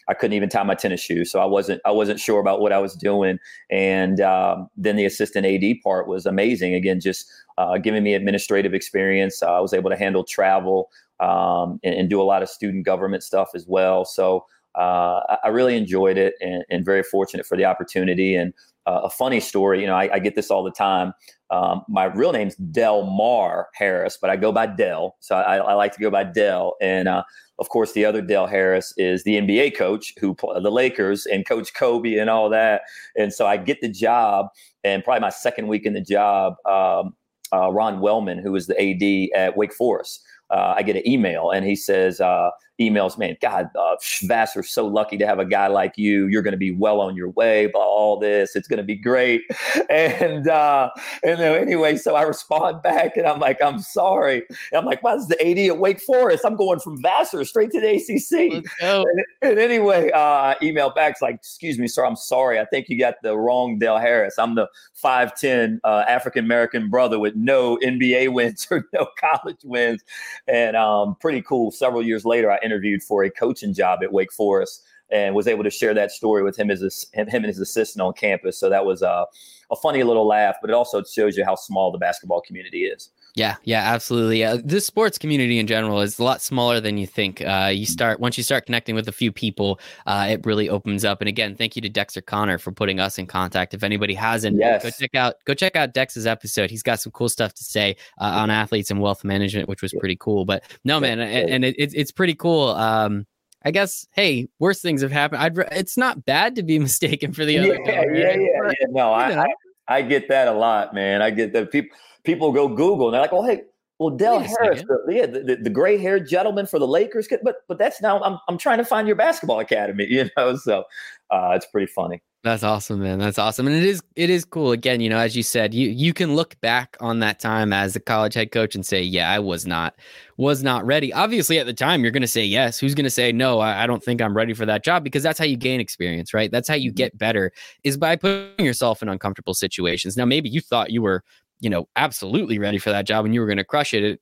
[0.09, 2.73] I couldn't even tie my tennis shoes so i wasn't i wasn't sure about what
[2.73, 3.39] i was doing
[3.71, 7.31] and um, then the assistant ad part was amazing again just
[7.61, 9.43] uh, giving me administrative experience.
[9.43, 12.87] Uh, I was able to handle travel um, and, and, do a lot of student
[12.87, 14.07] government stuff as well.
[14.07, 18.35] So uh, I, really enjoyed it and, and, very fortunate for the opportunity.
[18.35, 18.55] And
[18.91, 21.13] uh, a funny story, you know, I, I get this all the time.
[21.51, 25.17] Um, my real name's Del Mar Harris, but I go by Dell.
[25.21, 26.77] So I, I like to go by Dell.
[26.81, 27.23] And uh,
[27.59, 31.73] of course, the other Dell Harris is the NBA coach who the Lakers and Coach
[31.75, 32.83] Kobe and all that.
[33.17, 34.47] And so I get the job,
[34.83, 37.15] and probably my second week in the job, um,
[37.53, 40.25] uh, Ron Wellman, who was the AD at Wake Forest.
[40.51, 44.87] Uh, I get an email and he says, uh, emails, man, God, uh, Vassar's so
[44.87, 46.27] lucky to have a guy like you.
[46.27, 48.57] You're going to be well on your way, blah, all this.
[48.57, 49.43] It's going to be great.
[49.91, 50.91] And, uh,
[51.25, 54.45] and anyway, so I respond back and I'm like, I'm sorry.
[54.49, 56.45] And I'm like, what's the AD at Wake Forest?
[56.45, 58.65] I'm going from Vassar straight to the ACC.
[58.81, 59.07] And,
[59.43, 62.61] and, anyway, uh, email back, it's like, excuse me, sir, I'm sorry.
[62.61, 64.39] I think you got the wrong Dale Harris.
[64.39, 64.69] I'm the
[65.03, 70.03] 5'10 uh, African American brother with no NBA wins or no college wins.
[70.49, 71.71] And um, pretty cool.
[71.71, 75.65] Several years later, I interviewed for a coaching job at Wake Forest and was able
[75.65, 78.59] to share that story with him as a, him and his assistant on campus.
[78.59, 79.27] So that was a,
[79.71, 83.11] a funny little laugh, but it also shows you how small the basketball community is.
[83.35, 84.45] Yeah, yeah, absolutely.
[84.45, 87.41] Uh, this sports community in general is a lot smaller than you think.
[87.41, 91.05] Uh, you start once you start connecting with a few people, uh, it really opens
[91.05, 91.21] up.
[91.21, 93.73] And again, thank you to Dexter Connor for putting us in contact.
[93.73, 94.83] If anybody hasn't, yes.
[94.83, 96.71] go check out go check out Dex's episode.
[96.71, 99.95] He's got some cool stuff to say uh, on athletes and wealth management, which was
[99.99, 100.45] pretty cool.
[100.45, 102.71] But no, man, and, and it, it's pretty cool.
[102.71, 103.27] Um,
[103.63, 105.43] I guess, hey, worse things have happened.
[105.43, 108.07] I'd, it's not bad to be mistaken for the other yeah, guy.
[108.07, 108.19] Right?
[108.19, 108.87] Yeah, yeah, yeah.
[108.91, 109.47] No, I, I,
[109.91, 111.21] I get that a lot, man.
[111.21, 113.63] I get that people people go Google and they're like, "Oh, hey,
[114.01, 117.77] well, Del Harris, the, yeah, the, the, gray haired gentleman for the Lakers, but but
[117.77, 120.57] that's now I'm I'm trying to find your basketball academy, you know.
[120.57, 120.85] So
[121.31, 122.23] uh, it's pretty funny.
[122.43, 123.19] That's awesome, man.
[123.19, 124.73] That's awesome, and it is it is cool.
[124.73, 127.95] Again, you know, as you said, you you can look back on that time as
[127.95, 129.95] a college head coach and say, "Yeah, I was not
[130.39, 132.79] was not ready." Obviously, at the time, you're going to say yes.
[132.79, 133.59] Who's going to say no?
[133.59, 136.33] I, I, don't think I'm ready for that job because that's how you gain experience,
[136.33, 136.51] right?
[136.51, 136.97] That's how you mm-hmm.
[136.97, 137.53] get better
[137.85, 140.17] is by putting yourself in uncomfortable situations.
[140.17, 141.23] Now, maybe you thought you were
[141.61, 144.03] you know, absolutely ready for that job and you were going to crush it.
[144.03, 144.21] it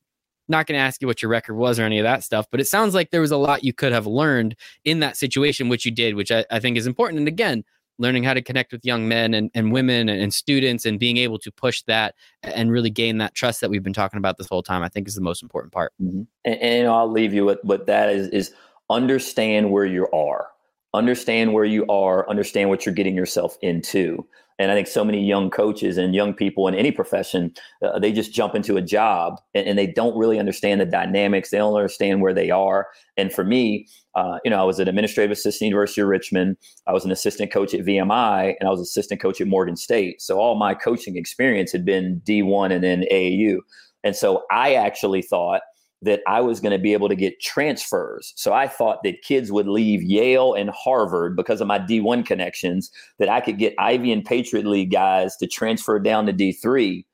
[0.49, 2.61] not going to ask you what your record was or any of that stuff, but
[2.61, 5.85] it sounds like there was a lot you could have learned in that situation, which
[5.85, 7.19] you did, which I, I think is important.
[7.19, 7.65] And again,
[7.99, 11.17] learning how to connect with young men and, and women and, and, students and being
[11.17, 14.47] able to push that and really gain that trust that we've been talking about this
[14.47, 15.93] whole time, I think is the most important part.
[16.01, 16.23] Mm-hmm.
[16.45, 18.55] And, and, I'll leave you with, with that is, is
[18.89, 20.47] understand where you are,
[20.95, 24.27] understand where you are, understand what you're getting yourself into.
[24.59, 28.13] And I think so many young coaches and young people in any profession, uh, they
[28.13, 31.51] just jump into a job and, and, they don't really understand the dynamics.
[31.51, 32.89] They don't understand where they are.
[33.17, 36.57] And for me, uh, you know, I was an administrative assistant at University of Richmond.
[36.89, 40.21] I was an assistant coach at VMI, and I was assistant coach at Morgan State.
[40.21, 43.59] So all my coaching experience had been D1 and then AAU.
[44.03, 45.63] And so I actually thought–
[46.03, 48.33] that I was going to be able to get transfers.
[48.37, 52.91] So I thought that kids would leave Yale and Harvard because of my D1 connections,
[53.19, 57.05] that I could get Ivy and Patriot League guys to transfer down to D3.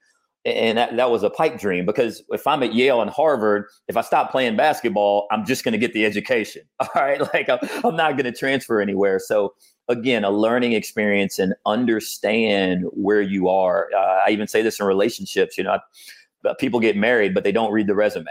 [0.47, 3.97] And that, that was a pipe dream because if I'm at Yale and Harvard, if
[3.97, 6.63] I stop playing basketball, I'm just going to get the education.
[6.81, 7.21] All right.
[7.33, 9.19] Like I'm, I'm not going to transfer anywhere.
[9.19, 9.55] So
[9.89, 13.89] again, a learning experience and understand where you are.
[13.97, 15.79] Uh, I even say this in relationships, you know,
[16.45, 18.27] I, people get married, but they don't read the resume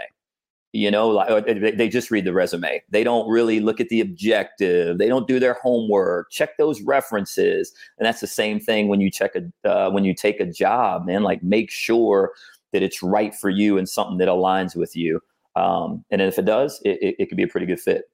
[0.74, 2.82] you know like they just read the resume.
[2.90, 4.98] They don't really look at the objective.
[4.98, 6.30] They don't do their homework.
[6.30, 7.72] Check those references.
[7.96, 11.06] And that's the same thing when you check a uh, when you take a job
[11.06, 11.22] man.
[11.22, 12.32] Like make sure
[12.72, 15.20] that it's right for you and something that aligns with you.
[15.54, 18.10] Um, and if it does it, it, it could be a pretty good fit.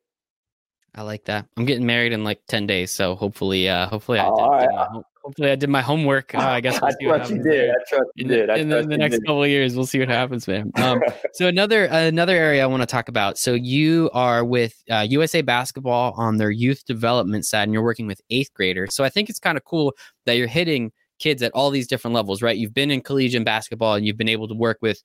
[0.94, 1.46] I like that.
[1.56, 2.90] I'm getting married in like 10 days.
[2.90, 6.34] So hopefully, uh, hopefully I did, did my, hopefully I did my homework.
[6.34, 7.70] Uh, I guess we'll I trust you did.
[7.70, 8.50] I trust you did.
[8.50, 9.26] I in, the, in the next did.
[9.26, 10.72] couple of years, we'll see what happens, man.
[10.80, 11.02] Um,
[11.34, 13.36] so another, another area I want to talk about.
[13.36, 18.06] So you are with uh, USA basketball on their youth development side and you're working
[18.06, 18.94] with eighth graders.
[18.94, 22.14] So I think it's kind of cool that you're hitting kids at all these different
[22.14, 22.56] levels, right?
[22.56, 25.02] You've been in collegiate basketball and you've been able to work with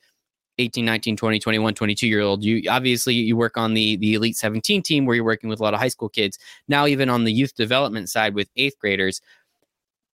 [0.57, 4.37] 18 19 20 21 22 year old you obviously you work on the the elite
[4.37, 7.25] 17 team where you're working with a lot of high school kids now even on
[7.25, 9.19] the youth development side with eighth graders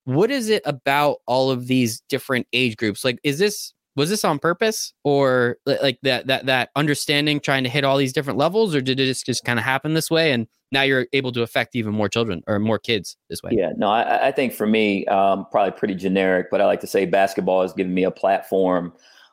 [0.04, 4.24] what is it about all of these different age groups like is this was this
[4.24, 8.74] on purpose or like that that that understanding trying to hit all these different levels
[8.74, 11.42] or did it just, just kind of happen this way and now you're able to
[11.42, 14.66] affect even more children or more kids this way yeah no i, I think for
[14.66, 18.10] me um, probably pretty generic but i like to say basketball has given me a
[18.10, 18.92] platform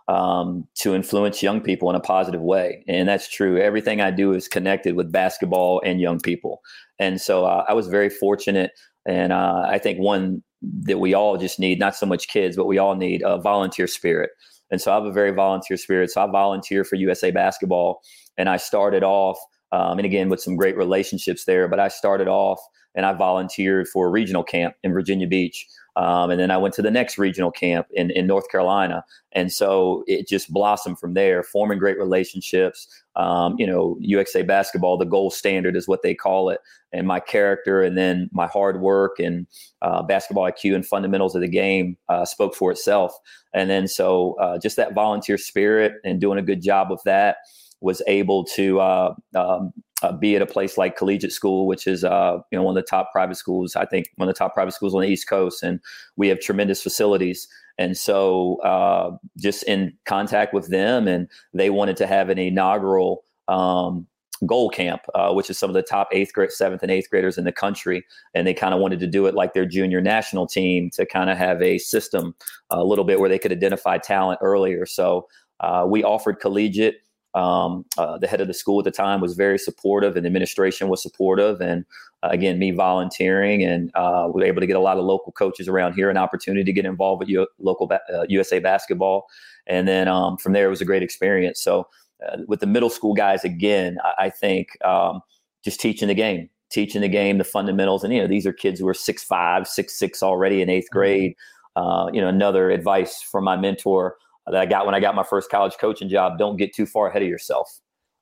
[0.10, 2.84] um, to influence young people in a positive way.
[2.88, 3.60] And that's true.
[3.60, 6.62] Everything I do is connected with basketball and young people.
[6.98, 8.72] And so uh, I was very fortunate.
[9.06, 12.66] And uh, I think one that we all just need, not so much kids, but
[12.66, 14.32] we all need a volunteer spirit.
[14.72, 16.12] And so I have a very volunteer spirit.
[16.12, 18.02] So I volunteer for USA Basketball.
[18.38, 19.38] And I started off
[19.72, 21.68] um, and again with some great relationships there.
[21.68, 22.60] But I started off
[22.96, 25.66] and I volunteered for a regional camp in Virginia Beach.
[25.96, 29.04] Um, and then I went to the next regional camp in, in North Carolina.
[29.32, 32.88] And so it just blossomed from there, forming great relationships.
[33.16, 36.62] Um, you know, USA basketball, the gold standard is what they call it.
[36.94, 39.46] And my character and then my hard work and
[39.82, 43.14] uh, basketball IQ and fundamentals of the game uh, spoke for itself.
[43.54, 47.38] And then so uh, just that volunteer spirit and doing a good job of that
[47.82, 52.04] was able to uh, um, uh, be at a place like Collegiate School, which is
[52.04, 53.76] uh, you know one of the top private schools.
[53.76, 55.80] I think one of the top private schools on the East Coast, and
[56.16, 57.48] we have tremendous facilities.
[57.78, 63.24] And so, uh, just in contact with them, and they wanted to have an inaugural
[63.48, 64.06] um,
[64.46, 67.38] goal camp, uh, which is some of the top eighth grade, seventh, and eighth graders
[67.38, 70.48] in the country, and they kind of wanted to do it like their junior national
[70.48, 72.36] team to kind of have a system
[72.70, 74.86] a little bit where they could identify talent earlier.
[74.86, 75.28] So
[75.60, 77.02] uh, we offered collegiate
[77.34, 80.28] um, uh, the head of the school at the time was very supportive, and the
[80.28, 81.62] administration was supportive.
[81.62, 81.86] And
[82.24, 85.32] uh, again, me volunteering, and uh, we were able to get a lot of local
[85.32, 89.28] coaches around here an opportunity to get involved with U- local ba- USA uh, basketball.
[89.68, 91.62] And then um, from there, it was a great experience.
[91.62, 91.88] So
[92.28, 95.22] uh, with the middle school guys, again, I, I think um,
[95.64, 98.80] just teaching the game, teaching the game, the fundamentals, and you know these are kids
[98.80, 100.98] who are six five, six six already in eighth mm-hmm.
[100.98, 101.36] grade.
[101.76, 104.18] Uh, you know, another advice from my mentor
[104.52, 106.38] that I got when I got my first college coaching job.
[106.38, 107.80] Don't get too far ahead of yourself.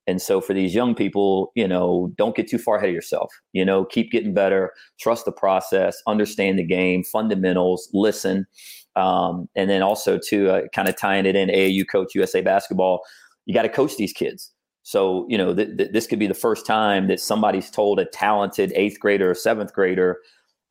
[0.07, 3.31] And so for these young people, you know, don't get too far ahead of yourself.
[3.51, 8.47] You know, keep getting better, trust the process, understand the game, fundamentals, listen.
[8.95, 13.01] Um, and then also to uh, kind of tying it in AAU coach USA basketball,
[13.45, 14.51] you got to coach these kids.
[14.83, 18.05] So, you know, th- th- this could be the first time that somebody's told a
[18.05, 20.19] talented eighth grader or seventh grader,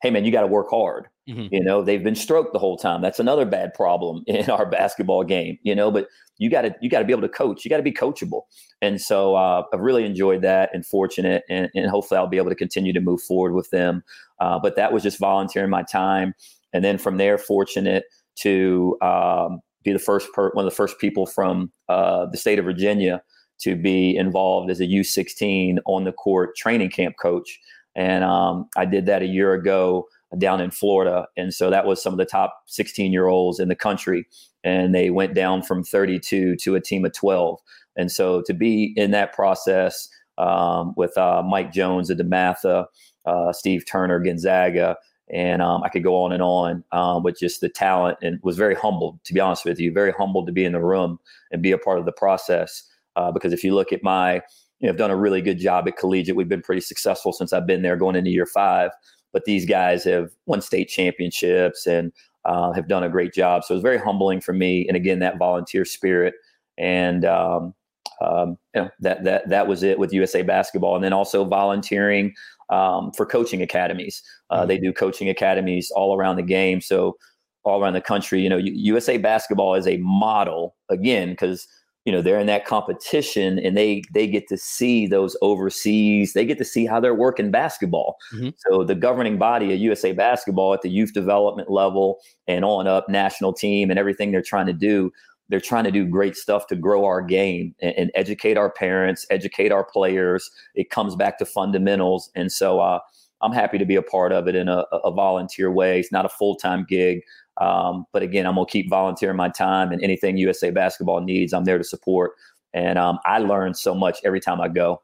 [0.01, 1.07] hey, man, you got to work hard.
[1.29, 1.53] Mm-hmm.
[1.53, 3.01] You know, they've been stroked the whole time.
[3.01, 5.57] That's another bad problem in our basketball game.
[5.63, 7.65] You know, but you got to you got to be able to coach.
[7.65, 8.43] You got to be coachable.
[8.81, 12.49] And so uh, I've really enjoyed that and fortunate, and, and, hopefully I'll be able
[12.49, 14.03] to continue to move forward with them.
[14.39, 16.35] Uh, but that was just volunteering my time,
[16.73, 18.03] and then from there, fortunate
[18.41, 22.59] to um, be the first per- one of the first people from uh, the state
[22.59, 23.21] of Virginia
[23.59, 27.59] to be involved as a U16 on the court training camp coach.
[27.97, 31.27] And um, I did that a year ago down in Florida.
[31.35, 34.25] And so that was some of the top 16 year olds in the country.
[34.63, 37.59] And they went down from 32 to a team of 12.
[37.95, 42.85] And so to be in that process um, with uh, Mike Jones at DeMatha,
[43.25, 44.97] uh, Steve Turner, Gonzaga,
[45.29, 48.55] and um, I could go on and on um, with just the talent and was
[48.57, 51.19] very humbled, to be honest with you, very humbled to be in the room
[51.51, 52.83] and be a part of the process.
[53.15, 54.41] Uh, because if you look at my,
[54.79, 56.35] you know, I've done a really good job at collegiate.
[56.35, 58.91] We've been pretty successful since I've been there going into year five
[59.33, 62.11] but these guys have won state championships and
[62.45, 63.63] uh, have done a great job.
[63.63, 64.87] So it was very humbling for me.
[64.87, 66.33] And again, that volunteer spirit
[66.77, 67.73] and um,
[68.19, 72.33] um, you know, that that that was it with USA Basketball, and then also volunteering
[72.71, 74.23] um, for coaching academies.
[74.49, 74.69] Uh, mm-hmm.
[74.69, 77.15] They do coaching academies all around the game, so
[77.63, 78.41] all around the country.
[78.41, 81.67] You know, USA Basketball is a model again because
[82.07, 86.45] you know they're in that competition and they they get to see those overseas they
[86.45, 88.15] get to see how they're working basketball.
[88.33, 88.49] Mm-hmm.
[88.57, 93.09] so the governing body of usa basketball at the youth development level and on up
[93.09, 95.11] national team and everything they're trying to do
[95.49, 99.25] they're trying to do great stuff to grow our game and, and educate our parents
[99.29, 100.49] educate our players.
[100.75, 102.31] It comes back to fundamentals.
[102.35, 102.99] And so uh,
[103.41, 105.99] i'm happy to be a part of it in a, a volunteer way.
[105.99, 107.19] It's not a full-time gig
[107.61, 111.65] um, but again, I'm gonna keep volunteering my time, and anything USA Basketball needs, I'm
[111.65, 112.31] there to support.
[112.73, 115.01] And um, I learn so much every time I go.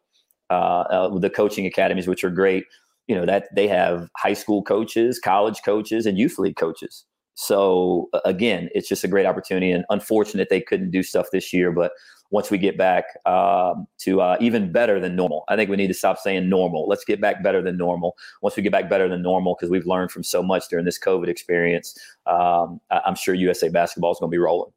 [0.49, 2.66] Uh, uh, the coaching academies, which are great,
[3.08, 7.06] you know that they have high school coaches, college coaches, and youth league coaches.
[7.36, 9.72] So again, it's just a great opportunity.
[9.72, 11.91] And unfortunate they couldn't do stuff this year, but
[12.34, 15.43] once we get back um, to uh, even better than normal.
[15.49, 16.88] I think we need to stop saying normal.
[16.88, 18.17] Let's get back better than normal.
[18.41, 20.97] Once we get back better than normal, because we've learned from so much during this
[20.97, 24.71] COVID experience, um, I'm sure USA basketball is going to be rolling.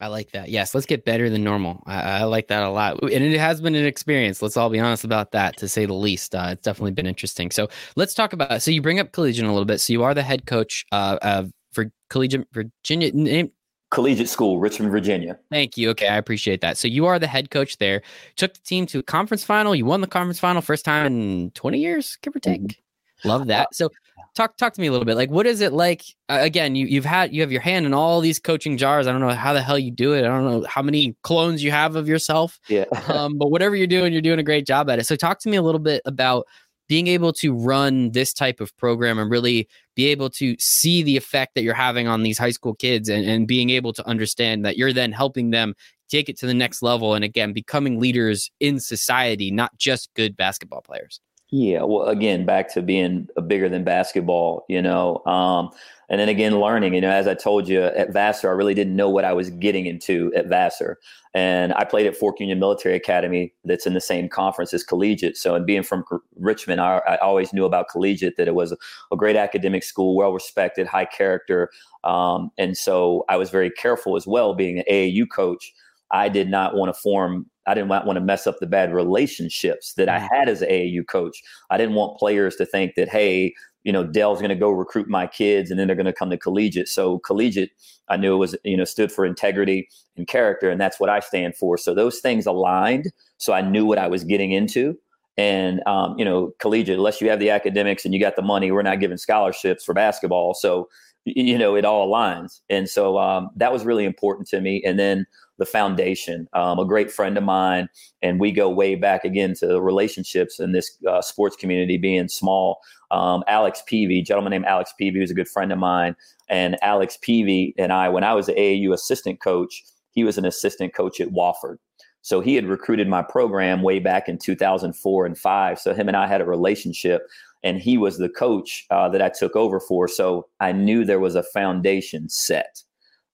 [0.00, 0.48] I like that.
[0.48, 1.84] Yes, let's get better than normal.
[1.86, 4.42] I, I, like that a lot, and it has been an experience.
[4.42, 6.34] Let's all be honest about that, to say the least.
[6.34, 7.50] Uh, it's definitely been interesting.
[7.52, 8.60] So let's talk about.
[8.62, 9.80] So you bring up collegiate a little bit.
[9.80, 13.12] So you are the head coach uh, of for collegiate Virginia.
[13.12, 13.50] Name,
[13.90, 15.38] Collegiate School, Richmond, Virginia.
[15.50, 15.90] Thank you.
[15.90, 16.76] Okay, I appreciate that.
[16.76, 18.02] So you are the head coach there.
[18.36, 19.74] Took the team to a conference final.
[19.74, 22.60] You won the conference final first time in 20 years, give or take.
[22.60, 23.28] Mm-hmm.
[23.28, 23.74] Love that.
[23.74, 23.90] So
[24.34, 25.16] talk talk to me a little bit.
[25.16, 27.94] Like what is it like uh, again, you you've had you have your hand in
[27.94, 29.06] all these coaching jars.
[29.06, 30.20] I don't know how the hell you do it.
[30.20, 32.60] I don't know how many clones you have of yourself.
[32.68, 32.84] Yeah.
[33.08, 35.06] um, but whatever you're doing, you're doing a great job at it.
[35.06, 36.46] So talk to me a little bit about
[36.88, 41.16] being able to run this type of program and really be able to see the
[41.16, 44.64] effect that you're having on these high school kids and, and being able to understand
[44.64, 45.74] that you're then helping them
[46.08, 50.36] take it to the next level and again becoming leaders in society not just good
[50.36, 51.20] basketball players.
[51.50, 55.70] Yeah well again back to being bigger than basketball you know um,
[56.08, 58.96] and then again learning you know as i told you at vassar i really didn't
[58.96, 60.98] know what i was getting into at vassar
[61.34, 65.36] and i played at fork union military academy that's in the same conference as collegiate
[65.36, 66.04] so and being from
[66.36, 70.32] richmond i, I always knew about collegiate that it was a, great academic school well
[70.32, 71.70] respected high character
[72.04, 75.72] um, and so i was very careful as well being an aau coach
[76.10, 79.92] i did not want to form I didn't want to mess up the bad relationships
[79.94, 80.28] that I mm.
[80.32, 81.42] had as an AAU coach.
[81.68, 83.54] I didn't want players to think that, hey,
[83.84, 86.30] you know, Del's going to go recruit my kids and then they're going to come
[86.30, 86.88] to collegiate.
[86.88, 87.70] So collegiate,
[88.08, 90.68] I knew it was, you know, stood for integrity and character.
[90.70, 91.78] And that's what I stand for.
[91.78, 93.12] So those things aligned.
[93.38, 94.98] So I knew what I was getting into.
[95.36, 98.72] And, um, you know, collegiate, unless you have the academics and you got the money,
[98.72, 100.52] we're not giving scholarships for basketball.
[100.54, 100.88] So,
[101.24, 102.60] you know, it all aligns.
[102.68, 104.82] And so um, that was really important to me.
[104.84, 105.26] And then
[105.58, 106.48] the foundation.
[106.52, 107.88] Um, a great friend of mine,
[108.22, 112.80] and we go way back again to relationships in this uh, sports community being small.
[113.10, 116.16] Um, Alex Peavy, gentleman named Alex Peavy, who's a good friend of mine,
[116.48, 120.44] and Alex Peavy and I, when I was the AAU assistant coach, he was an
[120.44, 121.76] assistant coach at Wofford.
[122.22, 125.78] So he had recruited my program way back in 2004 and five.
[125.78, 127.26] So him and I had a relationship,
[127.62, 130.08] and he was the coach uh, that I took over for.
[130.08, 132.82] So I knew there was a foundation set.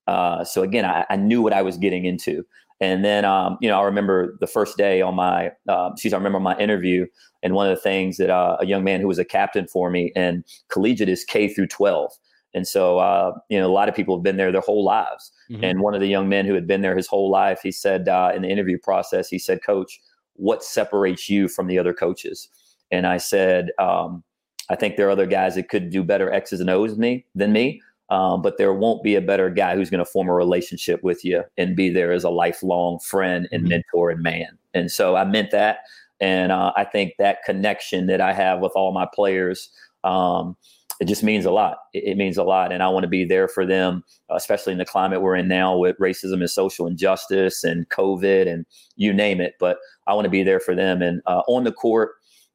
[0.06, 2.44] Uh, so again, I, I, knew what I was getting into.
[2.80, 6.16] And then, um, you know, I remember the first day on my, uh, excuse me,
[6.16, 7.06] I remember my interview,
[7.42, 9.90] and one of the things that uh, a young man who was a captain for
[9.90, 12.12] me, and collegiate is K through 12.
[12.52, 15.32] And so, uh, you know, a lot of people have been there their whole lives.
[15.50, 15.64] Mm-hmm.
[15.64, 18.08] And one of the young men who had been there his whole life, he said
[18.08, 20.00] uh, in the interview process, he said, Coach,
[20.34, 22.48] what separates you from the other coaches?
[22.90, 24.22] And I said, um,
[24.70, 27.26] I think there are other guys that could do better X's and O's than me,
[27.34, 27.80] than me
[28.10, 31.24] um, but there won't be a better guy who's going to form a relationship with
[31.24, 33.70] you and be there as a lifelong friend and mm-hmm.
[33.70, 34.58] mentor and man.
[34.74, 35.78] And so I meant that.
[36.20, 39.70] And uh, I think that connection that I have with all my players,
[40.04, 40.56] um,
[41.00, 41.78] it just means a lot.
[41.92, 42.72] It, it, means a lot.
[42.72, 45.76] And I want to be there for them, especially in the climate we're in now
[45.76, 48.64] with racism and social injustice and COVID and
[48.96, 49.54] you name it.
[49.58, 51.02] But I want to be there for them.
[51.02, 52.12] And uh, on the court,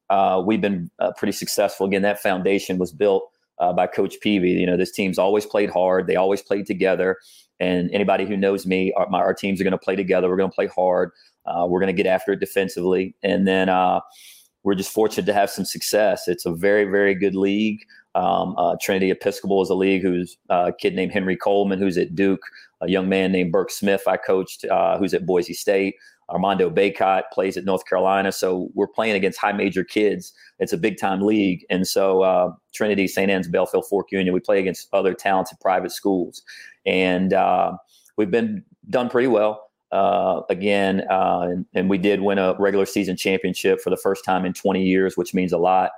[0.08, 1.86] uh, we've been uh, pretty successful.
[1.86, 3.29] Again, that foundation was built
[3.60, 4.50] uh, by Coach Peavy.
[4.50, 6.06] You know, this team's always played hard.
[6.06, 7.18] They always played together.
[7.60, 10.28] And anybody who knows me, our, my, our teams are going to play together.
[10.28, 11.12] We're going to play hard.
[11.46, 13.14] Uh, we're going to get after it defensively.
[13.22, 14.00] And then uh,
[14.62, 16.26] we're just fortunate to have some success.
[16.26, 17.80] It's a very, very good league.
[18.14, 21.96] Um, uh, Trinity Episcopal is a league who's uh, a kid named Henry Coleman, who's
[21.98, 22.42] at Duke,
[22.80, 25.94] a young man named Burke Smith, I coached, uh, who's at Boise State.
[26.30, 28.32] Armando Bacot plays at North Carolina.
[28.32, 30.32] So we're playing against high major kids.
[30.58, 31.64] It's a big time league.
[31.70, 33.30] And so uh, Trinity, St.
[33.30, 36.42] Anne's, Bellefield, Fork Union, we play against other talented private schools.
[36.86, 37.72] And uh,
[38.16, 39.66] we've been done pretty well.
[39.92, 44.24] Uh, again, uh, and, and, we did win a regular season championship for the first
[44.24, 45.90] time in 20 years, which means a lot.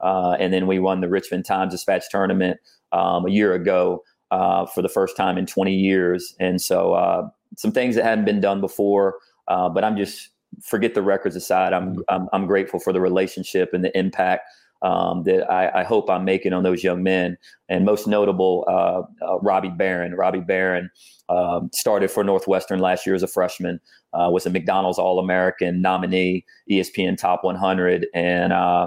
[0.00, 2.60] Uh, and then we won the Richmond Times Dispatch tournament
[2.92, 6.34] um, a year ago uh, for the first time in 20 years.
[6.38, 9.16] And so some things that hadn't been done before.
[9.48, 10.28] Uh, but I'm just
[10.62, 11.72] forget the records aside.
[11.72, 12.02] I'm.
[12.08, 14.48] I'm, I'm grateful for the relationship and the impact
[14.82, 17.36] um, that I, I, hope I'm making on those young men.
[17.68, 20.14] And most notable, uh, uh, Robbie Beran.
[20.14, 20.90] Robbie Beran
[21.28, 23.80] um, started for Northwestern last year as a freshman.
[24.12, 28.86] Uh, was a McDonald's All American nominee, ESPN Top 100, and uh,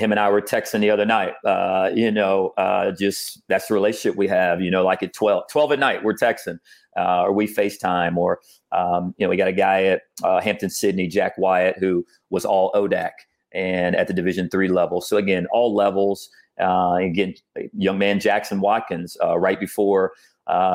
[0.00, 1.34] him and I were texting the other night.
[1.44, 4.60] Uh, you know, uh, just that's the relationship we have.
[4.60, 6.58] You know, like at 12, 12 at night, we're texting,
[6.96, 8.40] uh, or we FaceTime, or
[8.72, 12.72] um, you know, we got a guy at uh, Hampden-Sydney, Jack Wyatt, who was all
[12.72, 13.10] ODAC
[13.52, 15.00] and at the Division three level.
[15.00, 16.30] So again, all levels.
[16.60, 17.34] Uh, again,
[17.76, 20.12] young man Jackson Watkins, uh, right before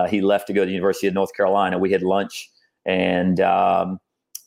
[0.09, 2.49] he left to go to the University of North Carolina, we had lunch,
[2.85, 3.99] and um,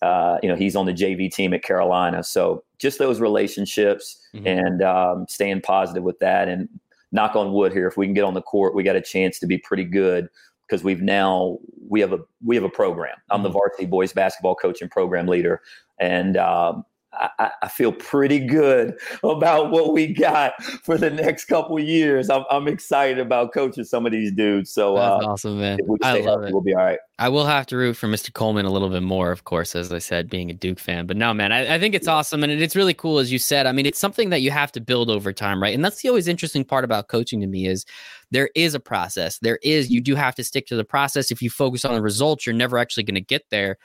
[0.02, 2.22] uh, you know he's on the JV team at Carolina.
[2.22, 4.46] So just those relationships mm-hmm.
[4.46, 6.68] and um, staying positive with that, and
[7.12, 9.38] knock on wood here, if we can get on the court, we got a chance
[9.40, 10.28] to be pretty good
[10.68, 13.16] because we've now we have a we have a program.
[13.30, 13.58] I'm the mm-hmm.
[13.58, 15.62] varsity boys basketball coach and program leader,
[15.98, 16.84] and um,
[17.18, 22.30] I, I, feel pretty good about what we got for the next couple years.
[22.30, 24.70] I'm, I'm, excited about coaching some of these dudes.
[24.70, 25.78] So That's uh, awesome, man.
[26.02, 26.52] I love healthy, it.
[26.52, 26.98] We'll be all right.
[27.18, 28.32] I will have to root for Mr.
[28.32, 31.06] Coleman a little bit more, of course, as I said, being a Duke fan.
[31.06, 33.66] But no, man, I, I think it's awesome, and it's really cool, as you said.
[33.66, 35.74] I mean, it's something that you have to build over time, right?
[35.74, 37.84] And that's the always interesting part about coaching to me is
[38.30, 39.38] there is a process.
[39.38, 41.32] There is you do have to stick to the process.
[41.32, 43.78] If you focus on the results, you're never actually going to get there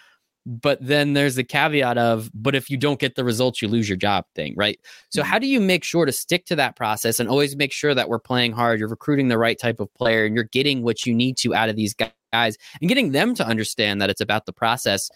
[0.45, 3.87] but then there's the caveat of but if you don't get the results you lose
[3.87, 4.79] your job thing right?
[5.09, 5.31] So Mm-hmm.
[5.31, 8.09] how do you make sure to stick to that process and always make sure that
[8.09, 11.13] we're playing hard you're recruiting the right type of player and you're getting what you
[11.13, 14.53] need to out of these guys and getting them to understand that it's about the
[14.53, 15.09] process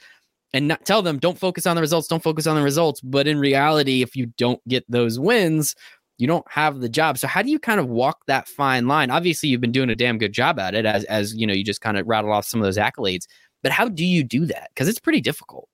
[0.54, 3.28] and not tell them don't focus on the results don't focus on the results but
[3.28, 5.76] in reality if you don't get those wins
[6.18, 7.18] you don't have the job.
[7.18, 9.12] So how do you kind of walk that fine line?
[9.12, 11.64] Obviously you've been doing a damn good job at it as as you know you
[11.64, 13.28] just kind of rattle off some of those accolades
[13.64, 15.68] but how do you do that because it's pretty difficult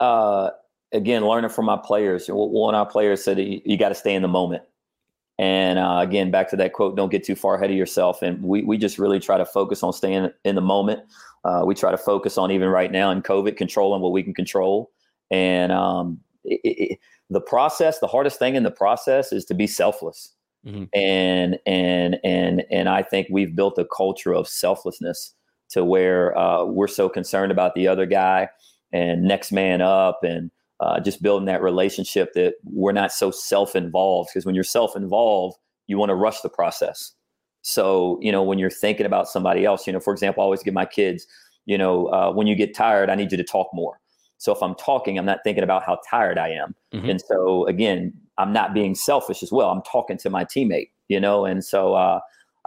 [0.00, 0.50] Uh,
[0.92, 2.28] again, learning from my players.
[2.28, 4.62] One of our players said you, got to stay in the moment.
[5.38, 8.42] And uh, again, back to that quote: "Don't get too far ahead of yourself." And
[8.42, 11.00] we we just really try to focus on staying in the moment.
[11.44, 14.34] Uh, we try to focus on even right now in COVID, controlling what we can
[14.34, 14.90] control.
[15.30, 16.98] And um, it, it,
[17.30, 20.32] the process, the hardest thing in the process is to be selfless.
[20.66, 20.88] Mhm.
[20.94, 25.34] And and and and I think we've built a culture of selflessness
[25.70, 28.48] to where uh, we're so concerned about the other guy
[28.92, 30.50] and next man up and
[30.80, 34.30] uh, just building that relationship that we're not so self-involved.
[34.32, 35.56] Because when you're self-involved
[35.88, 37.12] you want to rush the process.
[37.62, 40.62] So you know when you're thinking about somebody else you know for example i always
[40.62, 41.26] give my kids
[41.64, 43.98] you know uh, when you get tired i need you to talk more.
[44.38, 46.74] So if i'm talking i'm not thinking about how tired i am.
[46.94, 47.10] Mhm.
[47.10, 49.70] and so again i'm not being selfish as well.
[49.70, 51.44] I'm talking to my teammate you know?
[51.44, 52.20] And so uh,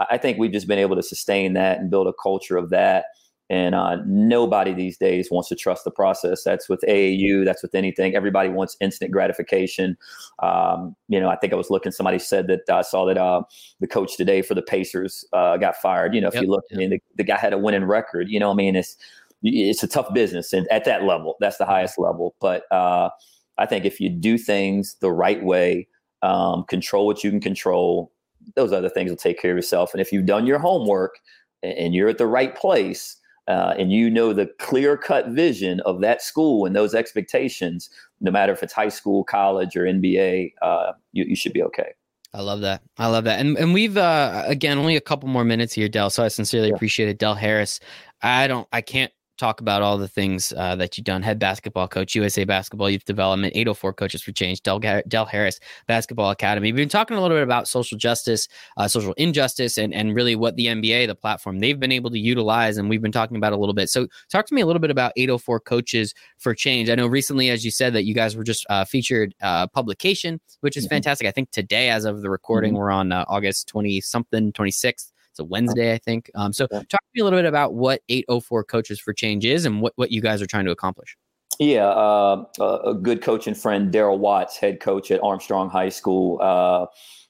[0.09, 3.05] I think we've just been able to sustain that and build a culture of that.
[3.51, 6.43] And uh, nobody these days wants to trust the process.
[6.43, 7.43] That's with AAU.
[7.43, 8.15] That's with anything.
[8.15, 9.97] Everybody wants instant gratification.
[10.43, 11.91] Um, you know, I think I was looking.
[11.91, 13.41] Somebody said that I saw that uh,
[13.79, 16.13] the coach today for the Pacers uh, got fired.
[16.13, 18.29] You know, if Yep, you look, I mean, the, the guy had a winning record.
[18.29, 18.97] You know, I mean, it's
[19.41, 22.35] it's a tough business, and at that level, that's the highest level.
[22.39, 23.09] But uh,
[23.57, 25.87] I think if you do things the right way,
[26.21, 28.11] um, control what you can control,
[28.55, 29.93] those other things will take care of yourself.
[29.93, 31.19] And if you've done your homework
[31.63, 36.01] and, you're at the right place, uh, and you know the clear cut vision of
[36.01, 37.89] that school and those expectations,
[38.21, 41.93] no matter if it's high school, college, or NBA, uh, you, you should be okay.
[42.33, 42.83] I love that.
[42.97, 43.39] I love that.
[43.39, 46.11] And and we've uh again only a couple more minutes here, Del.
[46.11, 46.75] So I sincerely Yeah.
[46.75, 47.17] appreciate it.
[47.17, 47.79] Del Harris.
[48.21, 51.23] I don't I can't talk about all the things uh, that you've done.
[51.23, 56.29] Head basketball coach, USA Basketball Youth Development, 804 Coaches for Change, Del, Del Harris Basketball
[56.29, 56.67] Academy.
[56.67, 60.35] We've been talking a little bit about social justice, uh, social injustice, and and really
[60.35, 63.53] what the NBA, the platform they've been able to utilize, and we've been talking about
[63.53, 63.89] a little bit.
[63.89, 66.89] So talk to me a little bit about 804 Coaches for Change.
[66.89, 70.39] I know recently, as you said, that you guys were just uh, featured uh, publication,
[70.61, 70.89] which is Mhm.
[70.89, 71.27] fantastic.
[71.27, 75.11] I think today, as of the recording, we're on uh, August 20 something, 26th.
[75.39, 76.29] It's a Wednesday, I think.
[76.35, 76.79] Um, so Yeah.
[76.79, 79.93] talk to me a little bit about what 804 Coaches for Change is and what,
[79.95, 81.15] what you guys are trying to accomplish.
[81.59, 82.45] Yeah, uh,
[82.85, 86.85] a good coach and friend, Daryl Watts, head coach at Armstrong High School, uh,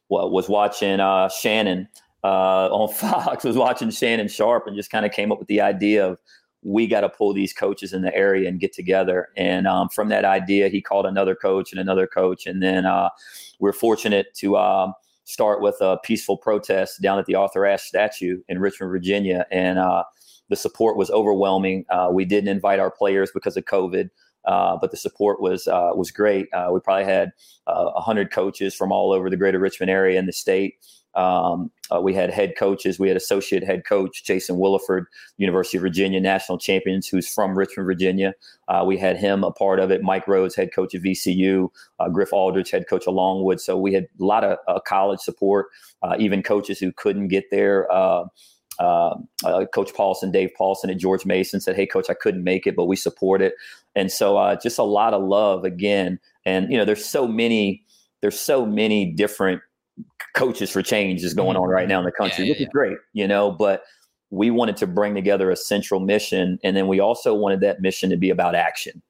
[0.10, 1.88] was watching uh, Shannon
[2.24, 5.62] uh, on Fox, was watching Shannon Sharpe, and just kind of came up with the
[5.62, 6.20] idea of
[6.64, 9.30] we got to pull these coaches in the area and get together.
[9.38, 13.10] And um, from that idea, he called another coach and another coach, and then uh,
[13.60, 14.58] we're fortunate to.
[15.30, 19.78] Start with a peaceful protest down at the Arthur Ashe statue in Richmond, Virginia, and
[19.78, 20.04] uh,
[20.50, 21.86] the support was overwhelming.
[21.88, 24.10] Uh, we didn't invite our players because of COVID,
[24.46, 26.48] uh, but the support was uh, was great.
[26.52, 27.30] Uh, we probably had
[27.68, 30.74] uh, hundred coaches from all over the greater Richmond area and the state.
[31.16, 33.00] Um, uh, we had head coaches.
[33.00, 35.06] We had associate head coach Jason Williford,
[35.38, 38.34] University of Virginia national champions, who's from Richmond, Virginia.
[38.68, 40.04] Uh, we had him a part of it.
[40.04, 41.70] Mike Rhodes, head coach of VCU.
[42.00, 43.60] Uh, Griff Aldridge, head coach of Longwood.
[43.60, 45.68] So we had a lot of uh, college support,
[46.04, 47.92] uh, even coaches who couldn't get there.
[47.92, 48.26] Uh,
[48.80, 52.86] Coach Paulsen, Dave Paulsen at George Mason said, "Hey, Coach, I couldn't make it, but
[52.86, 53.56] we support it."
[53.96, 56.20] And so, just a lot of love again.
[56.46, 57.84] And you know, there's so many,
[58.22, 59.62] there's so many different
[60.36, 62.44] coaches for change is going on right now in the country, Mm-hmm.
[62.46, 63.52] Yeah, which yeah, is great, you know.
[63.52, 63.84] But
[64.30, 68.10] we wanted to bring together a central mission, and then we also wanted that mission
[68.10, 69.02] to be about action.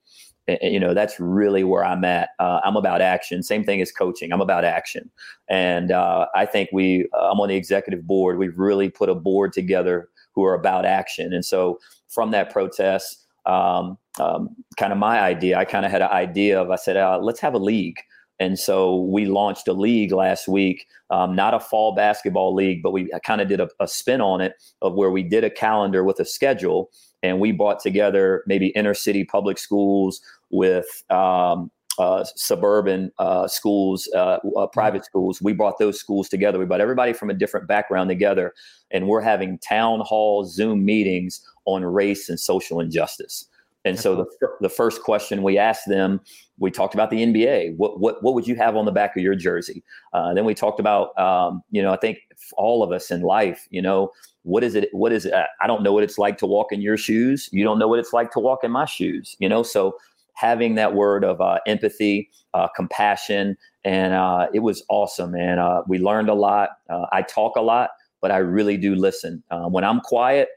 [0.47, 2.29] And, and, you know, that's really where I'm at.
[2.39, 3.43] Uh, I'm about action.
[3.43, 4.31] Same thing as coaching.
[4.31, 5.09] I'm about action,
[5.49, 7.07] and uh, I think we.
[7.13, 8.37] Uh, I'm on the executive board.
[8.37, 13.25] We've really put a board together who are about action, and so from that protest.
[13.45, 15.57] Um, um, kind of my idea.
[15.57, 17.97] I kind of had an idea of I said, uh, let's have a league.
[18.39, 22.91] And so we launched a league last week, um, not a fall basketball league, but
[22.91, 26.03] we kind of did a, a spin on it of where we did a calendar
[26.03, 26.89] with a schedule
[27.21, 30.21] and we brought together maybe inner city public schools
[30.51, 35.41] with um, uh, suburban uh, schools, uh, uh, private schools.
[35.41, 36.57] We brought those schools together.
[36.57, 38.53] We brought everybody from a different background together,
[38.89, 43.48] and we're having town hall Zoom meetings on race and social injustice.
[43.86, 46.19] And so the, the first question we asked them,
[46.57, 47.77] we talked about the NBA.
[47.77, 49.84] What what what would you have on the back of your jersey?
[50.13, 52.19] Uh, then we talked about, um, you know, I think
[52.57, 54.11] all of us in life, you know,
[54.43, 54.89] what is it?
[54.91, 55.34] What is it?
[55.61, 57.49] I don't know what it's like to walk in your shoes.
[57.53, 59.36] You don't know what it's like to walk in my shoes.
[59.39, 59.95] You know, so
[60.34, 65.84] having that word of uh, empathy, uh, compassion, and uh, it was awesome, And Uh,
[65.88, 66.69] we learned a lot.
[66.89, 69.43] Uh, I talk a lot, but I really do listen.
[69.69, 70.49] When I'm quiet,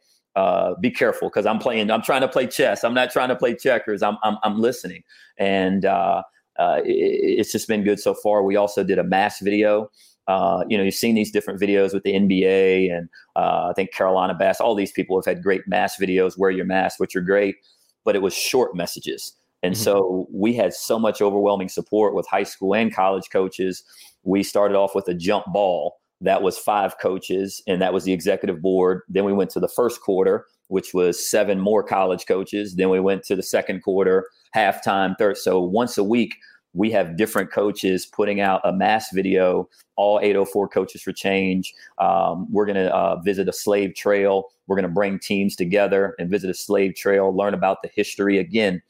[0.81, 1.91] be careful because I'm playing.
[1.91, 2.85] I'm trying to play chess.
[2.85, 4.03] I'm not trying to play checkers.
[4.03, 5.05] I'm I'm, I'm listening,
[5.39, 8.43] and it, it's just been good so far.
[8.43, 9.91] We also did a mass video.
[10.29, 13.93] Uh, you know, you've seen these different videos with the NBA and uh, I think
[13.93, 14.61] Carolina Bass.
[14.61, 16.39] All these people have had great mass videos.
[16.39, 17.57] Wear your mask, which are great,
[18.05, 19.37] but it was short messages.
[19.63, 19.83] And mm-hmm.
[19.83, 23.83] so we had so much overwhelming support with high school and college coaches.
[24.23, 28.13] We started off with a jump ball that was five coaches, and that was the
[28.13, 29.03] executive board.
[29.09, 32.77] Then we went to the first quarter, which was seven more college coaches.
[32.77, 35.37] Then we went to the second quarter, halftime, third.
[35.37, 36.37] So once a week,
[36.75, 42.51] we have different coaches putting out a mass video all 804 coaches for change um,
[42.51, 46.31] we're going to uh, visit a slave trail we're going to bring teams together and
[46.31, 48.83] visit a slave trail learn about the history again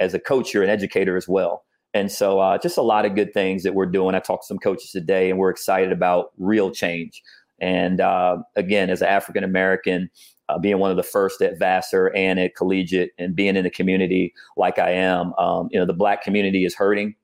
[0.00, 1.64] as a coach you're an educator as well
[1.94, 4.48] and so uh, just a lot of good things that we're doing i talked to
[4.48, 7.22] some coaches today and we're excited about real change
[7.60, 10.10] and uh, again as an african american
[10.48, 13.70] uh, being one of the first at Vassar and at Collegiate and being in the
[13.70, 17.14] community like I am, um, you know, the black community is hurting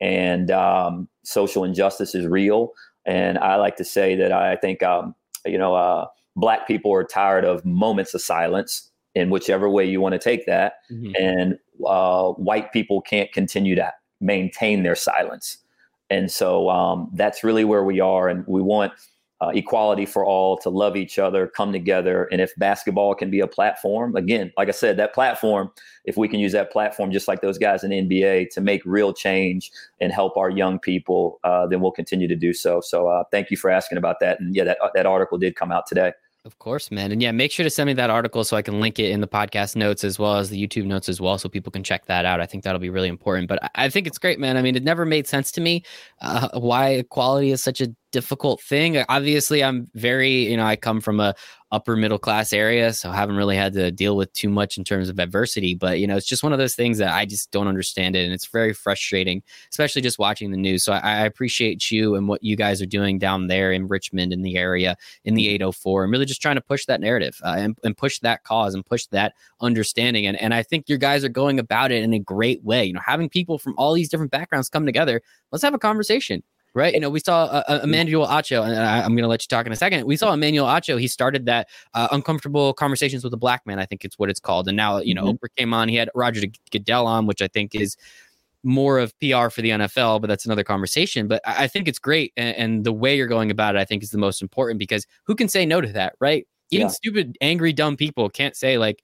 [0.00, 2.72] and um, social injustice is real.
[3.06, 5.14] And I like to say that I think, um,
[5.46, 10.00] you know, uh, black people are tired of moments of silence in whichever way you
[10.00, 10.74] want to take that.
[10.90, 11.12] Mm-hmm.
[11.16, 13.92] And uh, white people can't continue to
[14.22, 15.58] maintain their silence.
[16.10, 18.28] And so um, that's really where we are.
[18.28, 18.92] And we want
[19.42, 22.28] uh, equality for all, to love each other, come together.
[22.30, 25.70] And if basketball can be a platform, again, like I said, that platform,
[26.04, 29.12] if we can use that platform just like those guys in NBA to make real
[29.12, 32.80] change and help our young people, uh, then we'll continue to do so.
[32.80, 34.38] So uh, thank you for asking about that.
[34.38, 36.12] And yeah, that, that article did come out today.
[36.44, 37.12] Of course, man.
[37.12, 39.20] And yeah, make sure to send me that article so I can link it in
[39.20, 42.06] the podcast notes as well as the YouTube notes as well so people can check
[42.06, 42.40] that out.
[42.40, 43.46] I think that'll be really important.
[43.46, 44.56] But I think it's great, man.
[44.56, 45.84] I mean, it never made sense to me
[46.20, 49.02] uh, why equality is such a difficult thing.
[49.08, 51.34] Obviously, I'm very, you know, I come from a
[51.72, 54.84] upper middle class area, so I haven't really had to deal with too much in
[54.84, 55.74] terms of adversity.
[55.74, 58.24] But you know, it's just one of those things that I just don't understand it,
[58.24, 60.84] and it's very frustrating, especially just watching the news.
[60.84, 64.32] So I, I appreciate you and what you guys are doing down there in Richmond,
[64.32, 67.54] in the area, in the 804, and really just trying to push that narrative uh,
[67.56, 70.26] and, and push that cause and push that understanding.
[70.26, 72.84] And and I think your guys are going about it in a great way.
[72.84, 75.22] You know, having people from all these different backgrounds come together.
[75.50, 76.42] Let's have a conversation
[76.74, 76.94] right?
[76.94, 79.48] You know, we saw uh, uh Emmanuel Acho, and I, am going to let you
[79.48, 80.06] talk in a second.
[80.06, 81.00] We saw Emmanuel Acho.
[81.00, 83.78] He started that uh, uncomfortable conversations with a black man.
[83.78, 84.68] I think it's what it's called.
[84.68, 85.44] And now, you know, mm-hmm.
[85.44, 85.88] Oprah came on.
[85.88, 87.96] He had Roger Goodell on, which I think is
[88.64, 91.28] more of PR for the NFL, but that's another conversation.
[91.28, 93.84] But I, I think it's great, and, and, the way you're going about it, I
[93.84, 96.46] think, is the most important because who can say no to that, right?
[96.70, 96.92] Even yeah.
[96.92, 99.02] stupid, angry, dumb people can't say like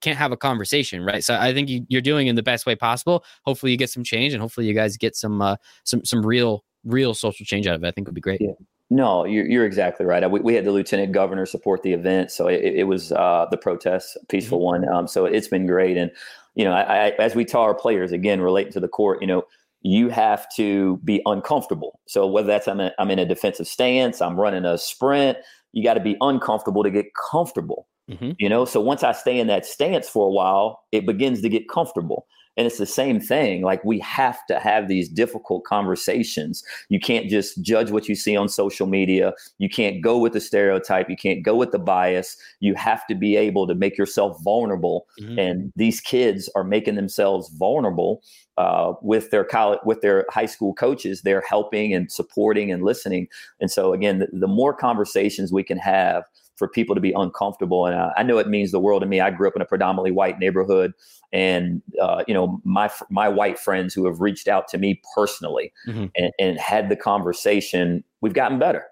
[0.00, 1.22] can't have a conversation, right?
[1.22, 3.24] So I think you, are doing in the best way possible.
[3.44, 6.64] Hopefully, you get some change, and hopefully, you guys get some uh, some some real
[6.86, 8.40] real social change out of it, I think would be great.
[8.40, 8.52] Yeah.
[8.88, 10.30] No, you're, you're exactly right.
[10.30, 13.56] We, we had the lieutenant governor support the event, so it, it was uh, the
[13.56, 14.86] protest, peaceful mm-hmm.
[14.86, 14.88] one.
[14.88, 16.10] Um, so it's been great, and
[16.54, 19.26] you know, I, I, as we tell our players again, relating to the court, you
[19.26, 19.42] know,
[19.82, 22.00] you have to be uncomfortable.
[22.06, 25.38] So whether that's I'm in, I'm in a defensive stance, I'm running a sprint,
[25.72, 27.88] you got to be uncomfortable to get comfortable.
[28.10, 28.32] Mm-hmm.
[28.38, 31.48] You know, so once I stay in that stance for a while, it begins to
[31.48, 32.26] get comfortable.
[32.56, 33.62] And it's the same thing.
[33.62, 36.64] Like we have to have these difficult conversations.
[36.88, 39.34] You can't just judge what you see on social media.
[39.58, 41.10] You can't go with the stereotype.
[41.10, 42.36] You can't go with the bias.
[42.60, 45.06] You have to be able to make yourself vulnerable.
[45.20, 45.38] Mm-hmm.
[45.38, 48.22] And these kids are making themselves vulnerable
[48.56, 51.22] uh, with their college, with their high school coaches.
[51.22, 53.28] They're helping and supporting and listening.
[53.60, 56.24] And so again, the, the more conversations we can have
[56.56, 57.86] for people to be uncomfortable.
[57.86, 59.20] And uh, I know it means the world to me.
[59.20, 60.92] I grew up in a predominantly white neighborhood,
[61.32, 65.72] and uh, you know my my white friends who have reached out to me personally
[65.86, 66.06] mm-hmm.
[66.16, 68.02] and, and, had the conversation.
[68.20, 68.84] We've gotten better.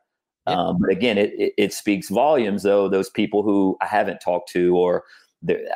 [0.46, 2.88] Um, but again, it, it, it speaks volumes though.
[2.88, 5.04] Those people who I haven't talked to or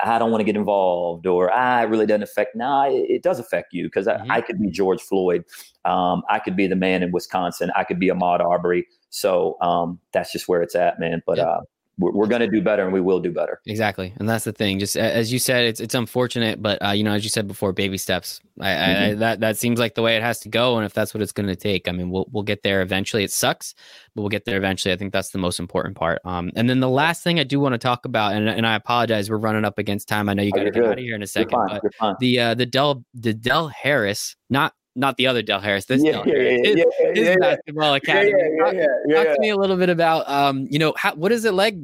[0.03, 2.57] I don't want to get involved, or ah, it really doesn't affect.
[2.57, 4.31] Nah, it, it does affect you because mm-hmm.
[4.31, 5.45] I, I, could be George Floyd,
[5.85, 8.87] um, I could be the man in Wisconsin, I could be Ahmaud Arbery.
[9.11, 11.23] So um, that's just where it's at, man.
[11.27, 11.61] But uh,
[11.99, 13.61] we're, going to do better and we will do better.
[13.67, 14.13] Exactly.
[14.17, 14.79] And that's the thing.
[14.79, 17.73] Just as you said, it's, it's unfortunate, but uh, you know, as you said before,
[17.73, 19.03] baby steps, I, mm-hmm.
[19.03, 20.77] I, that, that seems like the way it has to go.
[20.77, 23.25] And if that's what it's going to take, I mean, we'll, we'll get there eventually.
[23.25, 23.75] It sucks,
[24.15, 24.93] but we'll get there eventually.
[24.93, 26.21] I think that's the most important part.
[26.25, 28.75] Um, and then the last thing I do want to talk about, and, and I
[28.75, 30.29] apologize, we're running up against time.
[30.29, 31.59] I know you got to oh, get out of here in a second,
[32.01, 35.87] but the, uh, the Del, the Del Harris, not not the other Del Harris.
[35.87, 36.85] This yeah, Del Harris, his,
[37.15, 38.33] his basketball academy.
[38.59, 41.55] Talk, talk, to me a little bit about, um, you know, how, what is it
[41.55, 41.77] like